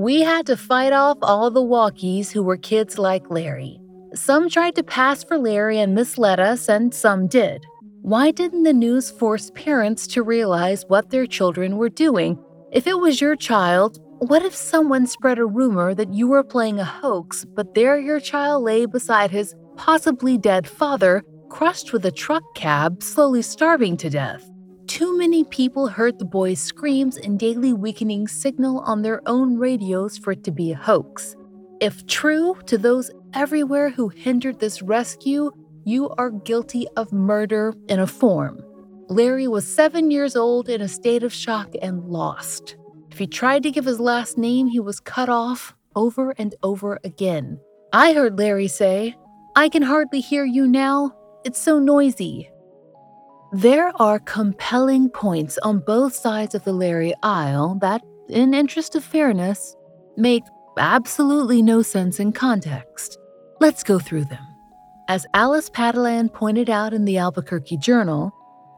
we 0.00 0.22
had 0.22 0.46
to 0.46 0.56
fight 0.56 0.94
off 0.94 1.18
all 1.20 1.50
the 1.50 1.62
walkies 1.62 2.30
who 2.30 2.42
were 2.42 2.56
kids 2.56 2.98
like 2.98 3.30
Larry. 3.30 3.78
Some 4.14 4.48
tried 4.48 4.74
to 4.76 4.82
pass 4.82 5.22
for 5.22 5.36
Larry 5.36 5.78
and 5.78 5.94
misled 5.94 6.40
us, 6.40 6.70
and 6.70 6.94
some 6.94 7.26
did. 7.26 7.66
Why 8.00 8.30
didn't 8.30 8.62
the 8.62 8.72
news 8.72 9.10
force 9.10 9.50
parents 9.54 10.06
to 10.08 10.22
realize 10.22 10.86
what 10.88 11.10
their 11.10 11.26
children 11.26 11.76
were 11.76 11.90
doing? 11.90 12.42
If 12.72 12.86
it 12.86 12.98
was 12.98 13.20
your 13.20 13.36
child, 13.36 13.98
what 14.20 14.42
if 14.42 14.54
someone 14.54 15.06
spread 15.06 15.38
a 15.38 15.44
rumor 15.44 15.94
that 15.94 16.14
you 16.14 16.28
were 16.28 16.44
playing 16.44 16.80
a 16.80 16.84
hoax, 16.84 17.44
but 17.44 17.74
there 17.74 18.00
your 18.00 18.20
child 18.20 18.64
lay 18.64 18.86
beside 18.86 19.30
his 19.30 19.54
possibly 19.76 20.38
dead 20.38 20.66
father, 20.66 21.22
crushed 21.50 21.92
with 21.92 22.06
a 22.06 22.10
truck 22.10 22.42
cab, 22.54 23.02
slowly 23.02 23.42
starving 23.42 23.98
to 23.98 24.08
death? 24.08 24.49
Too 24.90 25.16
many 25.16 25.44
people 25.44 25.86
heard 25.86 26.18
the 26.18 26.24
boy's 26.24 26.60
screams 26.60 27.16
and 27.16 27.38
daily 27.38 27.72
weakening 27.72 28.26
signal 28.26 28.80
on 28.80 29.02
their 29.02 29.22
own 29.24 29.56
radios 29.56 30.18
for 30.18 30.32
it 30.32 30.42
to 30.42 30.50
be 30.50 30.72
a 30.72 30.76
hoax. 30.76 31.36
If 31.80 32.08
true 32.08 32.56
to 32.66 32.76
those 32.76 33.08
everywhere 33.32 33.90
who 33.90 34.08
hindered 34.08 34.58
this 34.58 34.82
rescue, 34.82 35.52
you 35.84 36.08
are 36.18 36.32
guilty 36.32 36.88
of 36.96 37.12
murder 37.12 37.72
in 37.88 38.00
a 38.00 38.06
form. 38.08 38.64
Larry 39.08 39.46
was 39.46 39.64
seven 39.64 40.10
years 40.10 40.34
old 40.34 40.68
in 40.68 40.80
a 40.80 40.88
state 40.88 41.22
of 41.22 41.32
shock 41.32 41.72
and 41.80 42.04
lost. 42.06 42.76
If 43.12 43.18
he 43.18 43.28
tried 43.28 43.62
to 43.62 43.70
give 43.70 43.84
his 43.84 44.00
last 44.00 44.38
name, 44.38 44.66
he 44.66 44.80
was 44.80 44.98
cut 44.98 45.28
off 45.28 45.72
over 45.94 46.32
and 46.36 46.52
over 46.64 46.98
again. 47.04 47.60
I 47.92 48.12
heard 48.12 48.40
Larry 48.40 48.66
say, 48.66 49.14
I 49.54 49.68
can 49.68 49.82
hardly 49.82 50.20
hear 50.20 50.44
you 50.44 50.66
now. 50.66 51.14
It's 51.44 51.62
so 51.62 51.78
noisy. 51.78 52.50
There 53.52 53.90
are 54.00 54.20
compelling 54.20 55.10
points 55.10 55.58
on 55.64 55.80
both 55.80 56.14
sides 56.14 56.54
of 56.54 56.62
the 56.62 56.72
Larry 56.72 57.12
aisle 57.24 57.76
that, 57.80 58.00
in 58.28 58.54
interest 58.54 58.94
of 58.94 59.02
fairness, 59.02 59.74
make 60.16 60.44
absolutely 60.78 61.60
no 61.60 61.82
sense 61.82 62.20
in 62.20 62.30
context. 62.30 63.18
Let's 63.58 63.82
go 63.82 63.98
through 63.98 64.26
them. 64.26 64.46
As 65.08 65.26
Alice 65.34 65.68
Patalan 65.68 66.32
pointed 66.32 66.70
out 66.70 66.94
in 66.94 67.04
the 67.04 67.18
Albuquerque 67.18 67.78
Journal, 67.78 68.32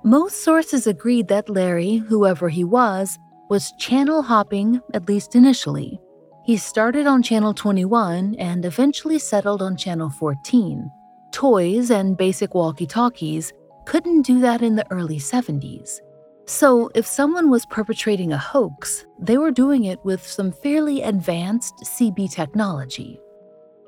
most 0.04 0.42
sources 0.42 0.86
agreed 0.86 1.28
that 1.28 1.50
Larry, 1.50 1.96
whoever 1.96 2.48
he 2.48 2.64
was, 2.64 3.18
was 3.50 3.74
channel 3.78 4.22
hopping, 4.22 4.80
at 4.94 5.06
least 5.06 5.36
initially. 5.36 6.00
He 6.46 6.56
started 6.56 7.06
on 7.06 7.22
Channel 7.22 7.52
21 7.52 8.36
and 8.38 8.64
eventually 8.64 9.18
settled 9.18 9.60
on 9.60 9.76
Channel 9.76 10.08
14. 10.08 10.90
Toys 11.30 11.90
and 11.90 12.16
basic 12.16 12.54
walkie 12.54 12.86
talkies 12.86 13.52
couldn't 13.84 14.22
do 14.22 14.40
that 14.40 14.62
in 14.62 14.76
the 14.76 14.90
early 14.90 15.18
70s. 15.18 16.00
So, 16.46 16.90
if 16.94 17.06
someone 17.06 17.50
was 17.50 17.66
perpetrating 17.66 18.32
a 18.32 18.38
hoax, 18.38 19.06
they 19.18 19.38
were 19.38 19.52
doing 19.52 19.84
it 19.84 20.04
with 20.04 20.26
some 20.26 20.50
fairly 20.50 21.02
advanced 21.02 21.74
CB 21.84 22.32
technology. 22.32 23.20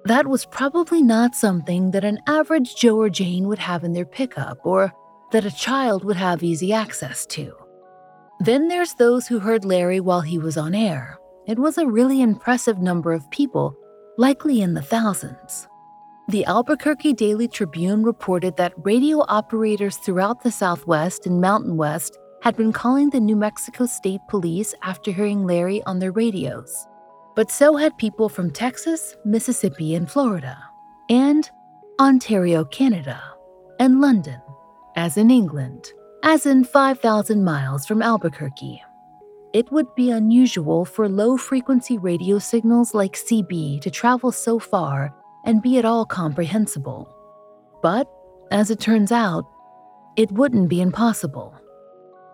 That 0.04 0.26
was 0.26 0.46
probably 0.46 1.02
not 1.02 1.34
something 1.34 1.90
that 1.90 2.04
an 2.04 2.20
average 2.26 2.76
Joe 2.76 2.98
or 2.98 3.10
Jane 3.10 3.48
would 3.48 3.58
have 3.58 3.84
in 3.84 3.92
their 3.92 4.04
pickup 4.04 4.58
or 4.64 4.92
that 5.32 5.44
a 5.44 5.50
child 5.50 6.04
would 6.04 6.16
have 6.16 6.42
easy 6.42 6.72
access 6.72 7.26
to. 7.26 7.52
Then 8.40 8.68
there's 8.68 8.94
those 8.94 9.26
who 9.26 9.38
heard 9.38 9.64
Larry 9.64 10.00
while 10.00 10.20
he 10.20 10.38
was 10.38 10.56
on 10.56 10.74
air. 10.74 11.18
It 11.46 11.58
was 11.58 11.78
a 11.78 11.86
really 11.86 12.22
impressive 12.22 12.78
number 12.78 13.12
of 13.12 13.30
people, 13.30 13.76
likely 14.16 14.60
in 14.60 14.74
the 14.74 14.82
thousands. 14.82 15.66
The 16.26 16.46
Albuquerque 16.46 17.12
Daily 17.12 17.46
Tribune 17.46 18.02
reported 18.02 18.56
that 18.56 18.72
radio 18.78 19.26
operators 19.28 19.98
throughout 19.98 20.42
the 20.42 20.50
Southwest 20.50 21.26
and 21.26 21.38
Mountain 21.38 21.76
West 21.76 22.18
had 22.40 22.56
been 22.56 22.72
calling 22.72 23.10
the 23.10 23.20
New 23.20 23.36
Mexico 23.36 23.84
State 23.84 24.22
Police 24.26 24.74
after 24.82 25.10
hearing 25.10 25.44
Larry 25.44 25.82
on 25.82 25.98
their 25.98 26.12
radios. 26.12 26.88
But 27.36 27.50
so 27.50 27.76
had 27.76 27.98
people 27.98 28.30
from 28.30 28.50
Texas, 28.50 29.14
Mississippi, 29.26 29.94
and 29.94 30.10
Florida, 30.10 30.56
and 31.10 31.50
Ontario, 32.00 32.64
Canada, 32.64 33.20
and 33.78 34.00
London, 34.00 34.40
as 34.96 35.18
in 35.18 35.30
England, 35.30 35.92
as 36.22 36.46
in 36.46 36.64
5,000 36.64 37.44
miles 37.44 37.84
from 37.84 38.00
Albuquerque. 38.00 38.82
It 39.52 39.70
would 39.70 39.94
be 39.94 40.10
unusual 40.10 40.86
for 40.86 41.06
low 41.06 41.36
frequency 41.36 41.98
radio 41.98 42.38
signals 42.38 42.94
like 42.94 43.12
CB 43.12 43.82
to 43.82 43.90
travel 43.90 44.32
so 44.32 44.58
far 44.58 45.14
and 45.44 45.62
be 45.62 45.78
at 45.78 45.84
all 45.84 46.04
comprehensible. 46.04 47.08
But, 47.82 48.08
as 48.50 48.70
it 48.70 48.80
turns 48.80 49.12
out, 49.12 49.44
it 50.16 50.30
wouldn't 50.32 50.68
be 50.68 50.80
impossible. 50.80 51.54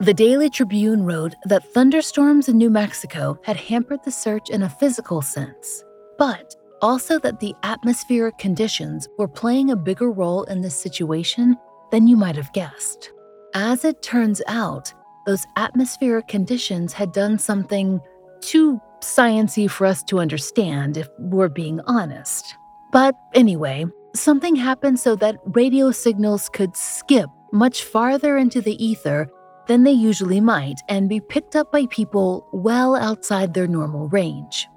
The 0.00 0.14
Daily 0.14 0.48
Tribune 0.48 1.04
wrote 1.04 1.34
that 1.44 1.64
thunderstorms 1.74 2.48
in 2.48 2.56
New 2.56 2.70
Mexico 2.70 3.38
had 3.42 3.56
hampered 3.56 4.02
the 4.04 4.10
search 4.10 4.48
in 4.48 4.62
a 4.62 4.68
physical 4.68 5.20
sense, 5.20 5.84
but 6.16 6.54
also 6.80 7.18
that 7.18 7.40
the 7.40 7.54
atmospheric 7.62 8.38
conditions 8.38 9.08
were 9.18 9.28
playing 9.28 9.70
a 9.70 9.76
bigger 9.76 10.10
role 10.10 10.44
in 10.44 10.62
this 10.62 10.74
situation 10.74 11.56
than 11.90 12.08
you 12.08 12.16
might 12.16 12.36
have 12.36 12.52
guessed. 12.52 13.12
As 13.54 13.84
it 13.84 14.00
turns 14.00 14.40
out, 14.46 14.92
those 15.26 15.46
atmospheric 15.56 16.28
conditions 16.28 16.92
had 16.92 17.12
done 17.12 17.38
something 17.38 18.00
too 18.40 18.80
sciency 19.00 19.68
for 19.68 19.86
us 19.86 20.02
to 20.04 20.18
understand 20.18 20.96
if 20.96 21.08
we're 21.18 21.48
being 21.48 21.80
honest. 21.86 22.56
But 22.92 23.14
anyway, 23.34 23.86
something 24.14 24.56
happened 24.56 24.98
so 24.98 25.14
that 25.16 25.40
radio 25.46 25.90
signals 25.92 26.48
could 26.48 26.76
skip 26.76 27.30
much 27.52 27.84
farther 27.84 28.36
into 28.36 28.60
the 28.60 28.82
ether 28.84 29.28
than 29.66 29.84
they 29.84 29.92
usually 29.92 30.40
might 30.40 30.80
and 30.88 31.08
be 31.08 31.20
picked 31.20 31.54
up 31.54 31.70
by 31.70 31.86
people 31.86 32.48
well 32.52 32.96
outside 32.96 33.54
their 33.54 33.68
normal 33.68 34.08
range. 34.08 34.68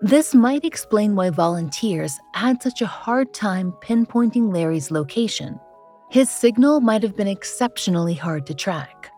This 0.00 0.34
might 0.34 0.64
explain 0.64 1.14
why 1.14 1.30
volunteers 1.30 2.18
had 2.34 2.62
such 2.62 2.82
a 2.82 2.86
hard 2.86 3.32
time 3.32 3.72
pinpointing 3.80 4.52
Larry's 4.52 4.90
location. 4.90 5.58
His 6.10 6.28
signal 6.28 6.80
might 6.80 7.02
have 7.02 7.16
been 7.16 7.28
exceptionally 7.28 8.14
hard 8.14 8.46
to 8.46 8.54
track. 8.54 9.10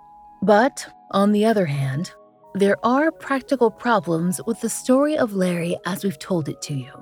But, 0.43 0.87
on 1.11 1.33
the 1.33 1.45
other 1.47 1.67
hand, 1.67 2.13
there 2.55 2.77
are 2.85 3.11
practical 3.11 3.71
problems 3.71 4.41
with 4.47 4.61
the 4.61 4.69
story 4.69 5.17
of 5.17 5.35
Larry 5.35 5.77
as 5.87 6.05
we've 6.05 6.19
told 6.19 6.49
it 6.49 6.61
to 6.63 6.75
you. 6.75 6.93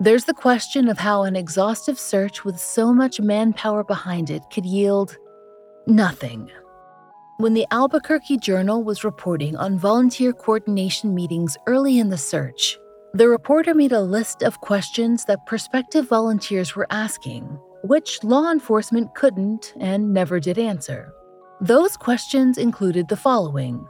There's 0.00 0.26
the 0.26 0.34
question 0.34 0.88
of 0.88 0.98
how 0.98 1.24
an 1.24 1.34
exhaustive 1.34 1.98
search 1.98 2.44
with 2.44 2.60
so 2.60 2.94
much 2.94 3.20
manpower 3.20 3.82
behind 3.82 4.30
it 4.30 4.44
could 4.48 4.64
yield 4.64 5.16
nothing. 5.88 6.48
When 7.38 7.54
the 7.54 7.66
Albuquerque 7.72 8.38
Journal 8.38 8.84
was 8.84 9.02
reporting 9.02 9.56
on 9.56 9.76
volunteer 9.76 10.32
coordination 10.32 11.16
meetings 11.16 11.56
early 11.66 11.98
in 11.98 12.10
the 12.10 12.18
search, 12.18 12.78
the 13.12 13.26
reporter 13.26 13.74
made 13.74 13.90
a 13.90 14.00
list 14.00 14.42
of 14.42 14.60
questions 14.60 15.24
that 15.24 15.46
prospective 15.46 16.08
volunteers 16.08 16.76
were 16.76 16.86
asking, 16.90 17.58
which 17.82 18.22
law 18.22 18.52
enforcement 18.52 19.12
couldn't 19.16 19.74
and 19.80 20.12
never 20.12 20.38
did 20.38 20.58
answer. 20.58 21.12
Those 21.60 21.96
questions 21.96 22.56
included 22.56 23.08
the 23.08 23.16
following 23.16 23.84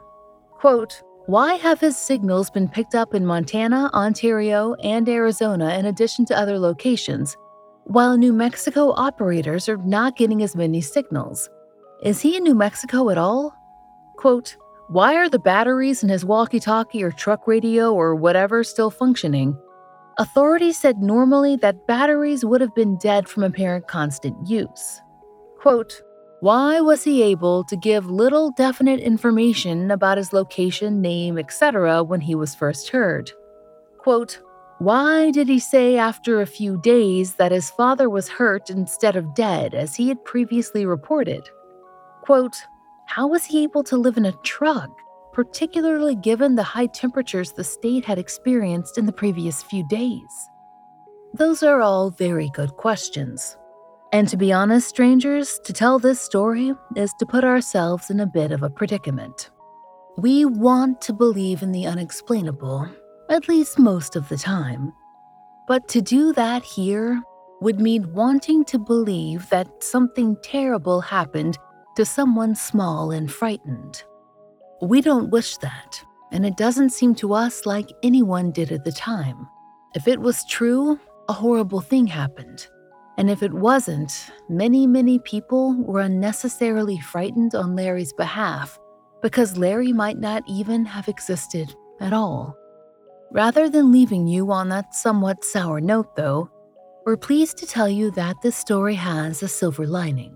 quote, 0.53 1.03
why 1.29 1.53
have 1.53 1.79
his 1.79 1.95
signals 1.95 2.49
been 2.49 2.67
picked 2.67 2.95
up 2.95 3.13
in 3.13 3.23
Montana, 3.23 3.91
Ontario, 3.93 4.73
and 4.83 5.07
Arizona 5.07 5.75
in 5.77 5.85
addition 5.85 6.25
to 6.25 6.35
other 6.35 6.57
locations, 6.57 7.37
while 7.83 8.17
New 8.17 8.33
Mexico 8.33 8.95
operators 8.97 9.69
are 9.69 9.77
not 9.77 10.15
getting 10.15 10.41
as 10.41 10.55
many 10.55 10.81
signals? 10.81 11.47
Is 12.01 12.19
he 12.19 12.35
in 12.35 12.41
New 12.41 12.55
Mexico 12.55 13.11
at 13.11 13.19
all? 13.19 13.55
Quote, 14.17 14.57
why 14.87 15.13
are 15.17 15.29
the 15.29 15.37
batteries 15.37 16.01
in 16.01 16.09
his 16.09 16.25
walkie 16.25 16.59
talkie 16.59 17.03
or 17.03 17.11
truck 17.11 17.47
radio 17.47 17.93
or 17.93 18.15
whatever 18.15 18.63
still 18.63 18.89
functioning? 18.89 19.55
Authorities 20.17 20.79
said 20.79 20.97
normally 20.97 21.55
that 21.57 21.85
batteries 21.85 22.43
would 22.43 22.59
have 22.59 22.73
been 22.73 22.97
dead 22.97 23.29
from 23.29 23.43
apparent 23.43 23.87
constant 23.87 24.49
use. 24.49 24.99
Quote, 25.59 26.01
why 26.41 26.79
was 26.79 27.03
he 27.03 27.21
able 27.21 27.63
to 27.65 27.75
give 27.75 28.09
little 28.09 28.51
definite 28.51 29.01
information 29.01 29.91
about 29.91 30.17
his 30.17 30.31
location, 30.31 31.01
name, 31.01 31.37
etc. 31.37 32.03
when 32.03 32.21
he 32.21 32.33
was 32.35 32.55
first 32.55 32.89
heard? 32.89 33.31
Quote, 33.97 34.41
why 34.79 35.31
did 35.31 35.49
he 35.49 35.59
say 35.59 35.97
after 35.97 36.39
a 36.39 36.45
few 36.45 36.79
days 36.79 37.33
that 37.33 37.51
his 37.51 37.69
father 37.69 38.09
was 38.09 38.29
hurt 38.29 38.69
instead 38.69 39.17
of 39.17 39.35
dead, 39.35 39.73
as 39.73 39.93
he 39.93 40.07
had 40.07 40.23
previously 40.23 40.85
reported? 40.85 41.49
Quote, 42.21 42.55
how 43.05 43.27
was 43.27 43.43
he 43.43 43.63
able 43.63 43.83
to 43.83 43.97
live 43.97 44.15
in 44.15 44.25
a 44.25 44.37
truck, 44.43 44.89
particularly 45.33 46.15
given 46.15 46.55
the 46.55 46.63
high 46.63 46.85
temperatures 46.85 47.51
the 47.51 47.63
state 47.65 48.05
had 48.05 48.17
experienced 48.17 48.97
in 48.97 49.05
the 49.05 49.11
previous 49.11 49.61
few 49.63 49.85
days? 49.89 50.49
Those 51.33 51.61
are 51.61 51.81
all 51.81 52.09
very 52.09 52.49
good 52.53 52.71
questions. 52.77 53.57
And 54.11 54.27
to 54.29 54.37
be 54.37 54.51
honest, 54.51 54.89
strangers, 54.89 55.59
to 55.65 55.71
tell 55.71 55.99
this 55.99 56.19
story 56.19 56.73
is 56.95 57.13
to 57.19 57.27
put 57.27 57.43
ourselves 57.43 58.09
in 58.09 58.19
a 58.19 58.25
bit 58.25 58.51
of 58.51 58.63
a 58.63 58.69
predicament. 58.69 59.51
We 60.17 60.45
want 60.45 60.99
to 61.01 61.13
believe 61.13 61.61
in 61.61 61.71
the 61.71 61.85
unexplainable, 61.85 62.89
at 63.29 63.47
least 63.47 63.77
most 63.77 64.15
of 64.15 64.27
the 64.27 64.37
time. 64.37 64.93
But 65.67 65.87
to 65.89 66.01
do 66.01 66.33
that 66.33 66.63
here 66.63 67.21
would 67.61 67.79
mean 67.79 68.11
wanting 68.11 68.65
to 68.65 68.79
believe 68.79 69.47
that 69.49 69.83
something 69.83 70.37
terrible 70.41 71.01
happened 71.01 71.59
to 71.95 72.03
someone 72.03 72.55
small 72.55 73.11
and 73.11 73.31
frightened. 73.31 74.03
We 74.81 75.01
don't 75.01 75.29
wish 75.29 75.57
that, 75.57 76.03
and 76.31 76.47
it 76.47 76.57
doesn't 76.57 76.91
seem 76.91 77.13
to 77.15 77.33
us 77.33 77.67
like 77.67 77.91
anyone 78.01 78.51
did 78.51 78.71
at 78.71 78.85
the 78.85 78.91
time. 78.91 79.47
If 79.93 80.07
it 80.07 80.19
was 80.19 80.45
true, 80.45 80.99
a 81.27 81.33
horrible 81.33 81.81
thing 81.81 82.07
happened 82.07 82.67
and 83.19 83.29
if 83.29 83.43
it 83.43 83.53
wasn't, 83.53 84.31
many, 84.47 84.87
many 84.87 85.19
people 85.19 85.75
were 85.75 85.99
unnecessarily 85.99 87.01
frightened 87.01 87.53
on 87.53 87.75
Larry's 87.75 88.13
behalf 88.13 88.79
because 89.21 89.57
Larry 89.57 89.91
might 89.91 90.17
not 90.17 90.41
even 90.47 90.85
have 90.85 91.09
existed 91.09 91.75
at 91.99 92.13
all. 92.13 92.55
Rather 93.31 93.69
than 93.69 93.91
leaving 93.91 94.25
you 94.25 94.53
on 94.53 94.69
that 94.69 94.95
somewhat 94.95 95.43
sour 95.43 95.81
note, 95.81 96.15
though, 96.15 96.49
we're 97.05 97.17
pleased 97.17 97.57
to 97.57 97.65
tell 97.65 97.89
you 97.89 98.09
that 98.11 98.37
this 98.41 98.55
story 98.55 98.95
has 98.95 99.43
a 99.43 99.49
silver 99.49 99.85
lining. 99.85 100.33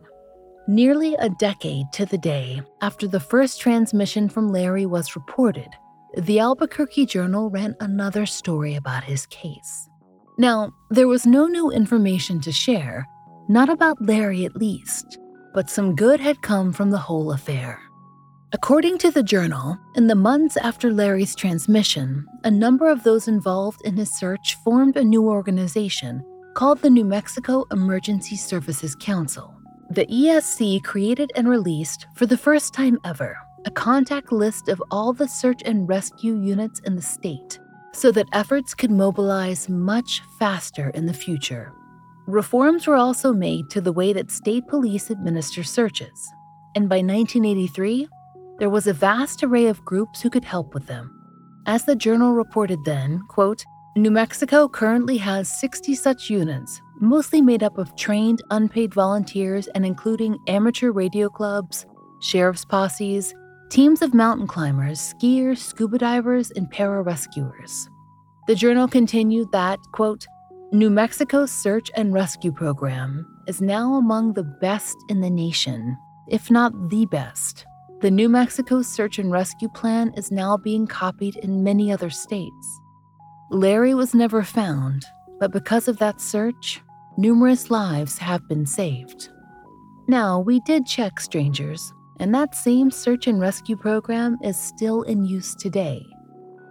Nearly 0.68 1.16
a 1.20 1.30
decade 1.30 1.86
to 1.94 2.06
the 2.06 2.18
day 2.18 2.62
after 2.82 3.08
the 3.08 3.20
first 3.22 3.62
transmission 3.62 4.28
from 4.28 4.52
Larry 4.52 4.86
was 4.86 5.16
reported, 5.16 5.70
the 6.18 6.40
Albuquerque 6.40 7.06
Journal 7.06 7.50
ran 7.50 7.78
another 7.80 8.26
story 8.26 8.76
about 8.76 9.06
his 9.06 9.26
case. 9.28 9.88
Now, 10.38 10.74
there 10.90 11.08
was 11.08 11.28
no 11.28 11.46
new 11.46 11.70
information 11.70 12.42
to 12.42 12.52
share, 12.52 13.08
not 13.48 13.70
about 13.70 14.02
Larry 14.02 14.46
at 14.46 14.56
least, 14.56 15.20
but 15.54 15.70
some 15.70 15.96
good 15.96 16.20
had 16.20 16.42
come 16.42 16.74
from 16.74 16.90
the 16.90 16.98
whole 16.98 17.32
affair. 17.32 17.80
According 18.52 18.98
to 19.00 19.12
the 19.12 19.24
journal, 19.24 19.78
in 19.96 20.08
the 20.08 20.16
months 20.16 20.58
after 20.58 20.92
Larry's 20.92 21.36
transmission, 21.36 22.26
a 22.44 22.52
number 22.52 22.88
of 22.88 23.04
those 23.04 23.28
involved 23.28 23.82
in 23.84 23.96
his 23.96 24.18
search 24.18 24.56
formed 24.64 24.98
a 24.98 25.04
new 25.04 25.28
organization 25.28 26.24
called 26.56 26.80
the 26.80 26.90
New 26.90 27.06
Mexico 27.06 27.66
Emergency 27.72 28.36
Services 28.36 28.96
Council. 28.96 29.54
The 29.92 30.06
ESC 30.08 30.84
created 30.84 31.32
and 31.36 31.48
released, 31.48 32.08
for 32.16 32.26
the 32.26 32.38
first 32.38 32.74
time 32.74 32.98
ever, 33.06 33.38
a 33.66 33.72
contact 33.72 34.32
list 34.32 34.68
of 34.68 34.82
all 34.90 35.14
the 35.14 35.28
search 35.28 35.62
and 35.66 35.88
rescue 35.88 36.40
units 36.40 36.80
in 36.82 36.96
the 36.96 37.02
state 37.02 37.60
so 37.94 38.12
that 38.12 38.28
efforts 38.34 38.74
could 38.74 38.92
mobilize 38.92 39.70
much 39.70 40.22
faster 40.40 40.90
in 40.90 41.06
the 41.06 41.14
future. 41.14 41.72
Reforms 42.28 42.88
were 42.88 42.96
also 42.96 43.34
made 43.34 43.70
to 43.70 43.82
the 43.82 43.92
way 43.92 44.14
that 44.14 44.32
state 44.32 44.68
police 44.68 45.10
administer 45.10 45.64
searches, 45.64 46.32
and 46.76 46.90
by 46.90 46.98
1983, 46.98 48.08
there 48.60 48.70
was 48.70 48.88
a 48.88 48.94
vast 48.94 49.44
array 49.44 49.68
of 49.68 49.84
groups 49.86 50.22
who 50.22 50.30
could 50.30 50.46
help 50.46 50.74
with 50.74 50.88
them. 50.88 51.12
As 51.66 51.86
the 51.86 51.96
journal 51.96 52.34
reported 52.34 52.84
then, 52.86 53.22
quote, 53.30 53.64
New 53.96 54.12
Mexico 54.12 54.68
currently 54.68 55.18
has 55.18 55.60
60 55.60 55.96
such 55.96 56.30
units, 56.30 56.82
mostly 57.00 57.42
made 57.42 57.62
up 57.62 57.78
of 57.78 57.96
trained 57.96 58.42
unpaid 58.50 58.94
volunteers 58.94 59.68
and 59.76 59.86
including 59.86 60.38
amateur 60.48 60.92
radio 60.92 61.30
clubs, 61.30 61.86
sheriff's 62.20 62.66
posses, 62.66 63.36
teams 63.74 64.04
of 64.04 64.14
mountain 64.14 64.46
climbers, 64.46 65.00
skiers, 65.00 65.58
scuba 65.58 65.98
divers, 65.98 66.52
and 66.52 66.72
pararescuers. 66.72 67.90
The 68.46 68.54
journal 68.54 68.88
continued 68.88 69.52
that, 69.52 69.80
quote, 69.94 70.28
New 70.72 70.92
Mexico's 70.92 71.52
search 71.52 71.90
and 71.96 72.14
rescue 72.14 72.52
program 72.52 73.26
is 73.48 73.62
now 73.62 73.96
among 73.96 74.34
the 74.34 74.44
best 74.44 74.96
in 75.10 75.22
the 75.22 75.30
nation, 75.32 75.98
if 76.28 76.52
not 76.52 76.92
the 76.92 77.08
best. 77.08 77.66
The 78.02 78.12
New 78.12 78.30
Mexico 78.30 78.84
Search 78.84 79.18
and 79.18 79.32
Rescue 79.32 79.70
Plan 79.70 80.14
is 80.16 80.32
now 80.32 80.56
being 80.56 80.86
copied 80.86 81.38
in 81.38 81.64
many 81.64 81.92
other 81.92 82.12
states. 82.12 82.80
Larry 83.50 83.96
was 83.96 84.14
never 84.14 84.44
found, 84.44 85.04
but 85.40 85.52
because 85.52 85.88
of 85.88 85.98
that 85.98 86.22
search, 86.22 86.80
numerous 87.18 87.72
lives 87.72 88.20
have 88.20 88.48
been 88.48 88.68
saved. 88.68 89.30
Now, 90.08 90.40
we 90.40 90.60
did 90.60 90.86
check 90.86 91.20
strangers, 91.20 91.92
and 92.24 92.34
that 92.34 92.56
same 92.56 92.90
search 92.90 93.28
and 93.28 93.42
rescue 93.42 93.76
program 93.76 94.38
is 94.42 94.56
still 94.56 95.02
in 95.02 95.26
use 95.26 95.54
today. 95.56 96.06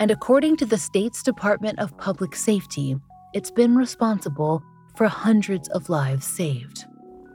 And 0.00 0.10
according 0.10 0.56
to 0.56 0.64
the 0.64 0.78
state's 0.78 1.22
Department 1.22 1.78
of 1.78 1.94
Public 1.98 2.34
Safety, 2.34 2.96
it's 3.34 3.50
been 3.50 3.76
responsible 3.76 4.62
for 4.96 5.08
hundreds 5.08 5.68
of 5.68 5.90
lives 5.90 6.26
saved. 6.26 6.86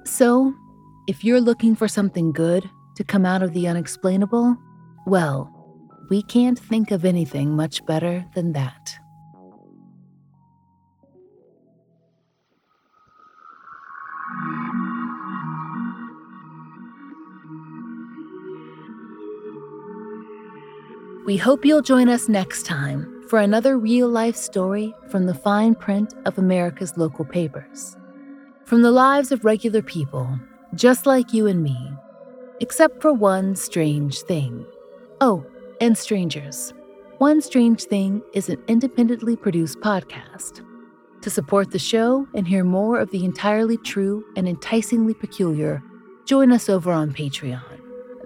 So, 0.03 0.51
if 1.07 1.23
you're 1.23 1.39
looking 1.39 1.75
for 1.75 1.87
something 1.87 2.31
good 2.31 2.67
to 2.95 3.03
come 3.03 3.23
out 3.23 3.43
of 3.43 3.53
the 3.53 3.67
unexplainable, 3.67 4.57
well, 5.05 5.53
we 6.09 6.23
can't 6.23 6.57
think 6.57 6.89
of 6.89 7.05
anything 7.05 7.55
much 7.55 7.85
better 7.85 8.25
than 8.33 8.53
that. 8.53 8.97
We 21.27 21.35
hope 21.35 21.65
you'll 21.65 21.81
join 21.81 22.07
us 22.07 22.29
next 22.29 22.65
time 22.65 23.25
for 23.27 23.39
another 23.39 23.77
real 23.77 24.07
life 24.07 24.37
story 24.37 24.95
from 25.09 25.25
the 25.25 25.33
fine 25.33 25.75
print 25.75 26.13
of 26.23 26.37
America's 26.37 26.95
local 26.95 27.25
papers. 27.25 27.97
From 28.63 28.81
the 28.81 28.91
lives 28.91 29.33
of 29.33 29.43
regular 29.43 29.81
people, 29.81 30.39
just 30.73 31.05
like 31.05 31.33
you 31.33 31.45
and 31.45 31.61
me, 31.61 31.91
except 32.61 33.01
for 33.01 33.11
one 33.11 33.57
strange 33.57 34.21
thing. 34.21 34.65
Oh, 35.19 35.45
and 35.81 35.97
strangers. 35.97 36.73
One 37.17 37.41
Strange 37.41 37.83
Thing 37.83 38.21
is 38.33 38.47
an 38.47 38.63
independently 38.69 39.35
produced 39.35 39.81
podcast. 39.81 40.65
To 41.23 41.29
support 41.29 41.71
the 41.71 41.79
show 41.79 42.25
and 42.35 42.47
hear 42.47 42.63
more 42.63 43.01
of 43.01 43.11
the 43.11 43.25
entirely 43.25 43.75
true 43.75 44.23
and 44.37 44.47
enticingly 44.47 45.13
peculiar, 45.13 45.83
join 46.23 46.53
us 46.53 46.69
over 46.69 46.93
on 46.93 47.11
Patreon. 47.11 47.76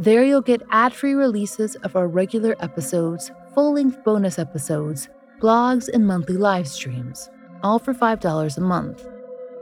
There 0.02 0.24
you'll 0.24 0.42
get 0.42 0.64
ad 0.72 0.96
free 0.96 1.14
releases 1.14 1.76
of 1.84 1.96
our 1.96 2.08
regular 2.08 2.56
episodes, 2.60 3.32
full 3.54 3.74
length 3.76 4.04
bonus 4.04 4.40
episodes, 4.40 5.08
blogs, 5.40 5.88
and 5.94 6.08
monthly 6.08 6.38
live 6.38 6.68
streams, 6.68 7.30
all 7.62 7.78
for 7.78 7.94
$5 7.94 8.58
a 8.58 8.62
month. 8.62 9.08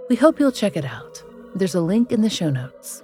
We 0.07 0.15
hope 0.15 0.39
you'll 0.39 0.53
check 0.53 0.77
it 0.77 0.85
out. 0.85 1.21
There's 1.55 1.75
a 1.75 1.81
link 1.81 2.13
in 2.13 2.21
the 2.21 2.29
show 2.29 2.49
notes. 2.49 3.03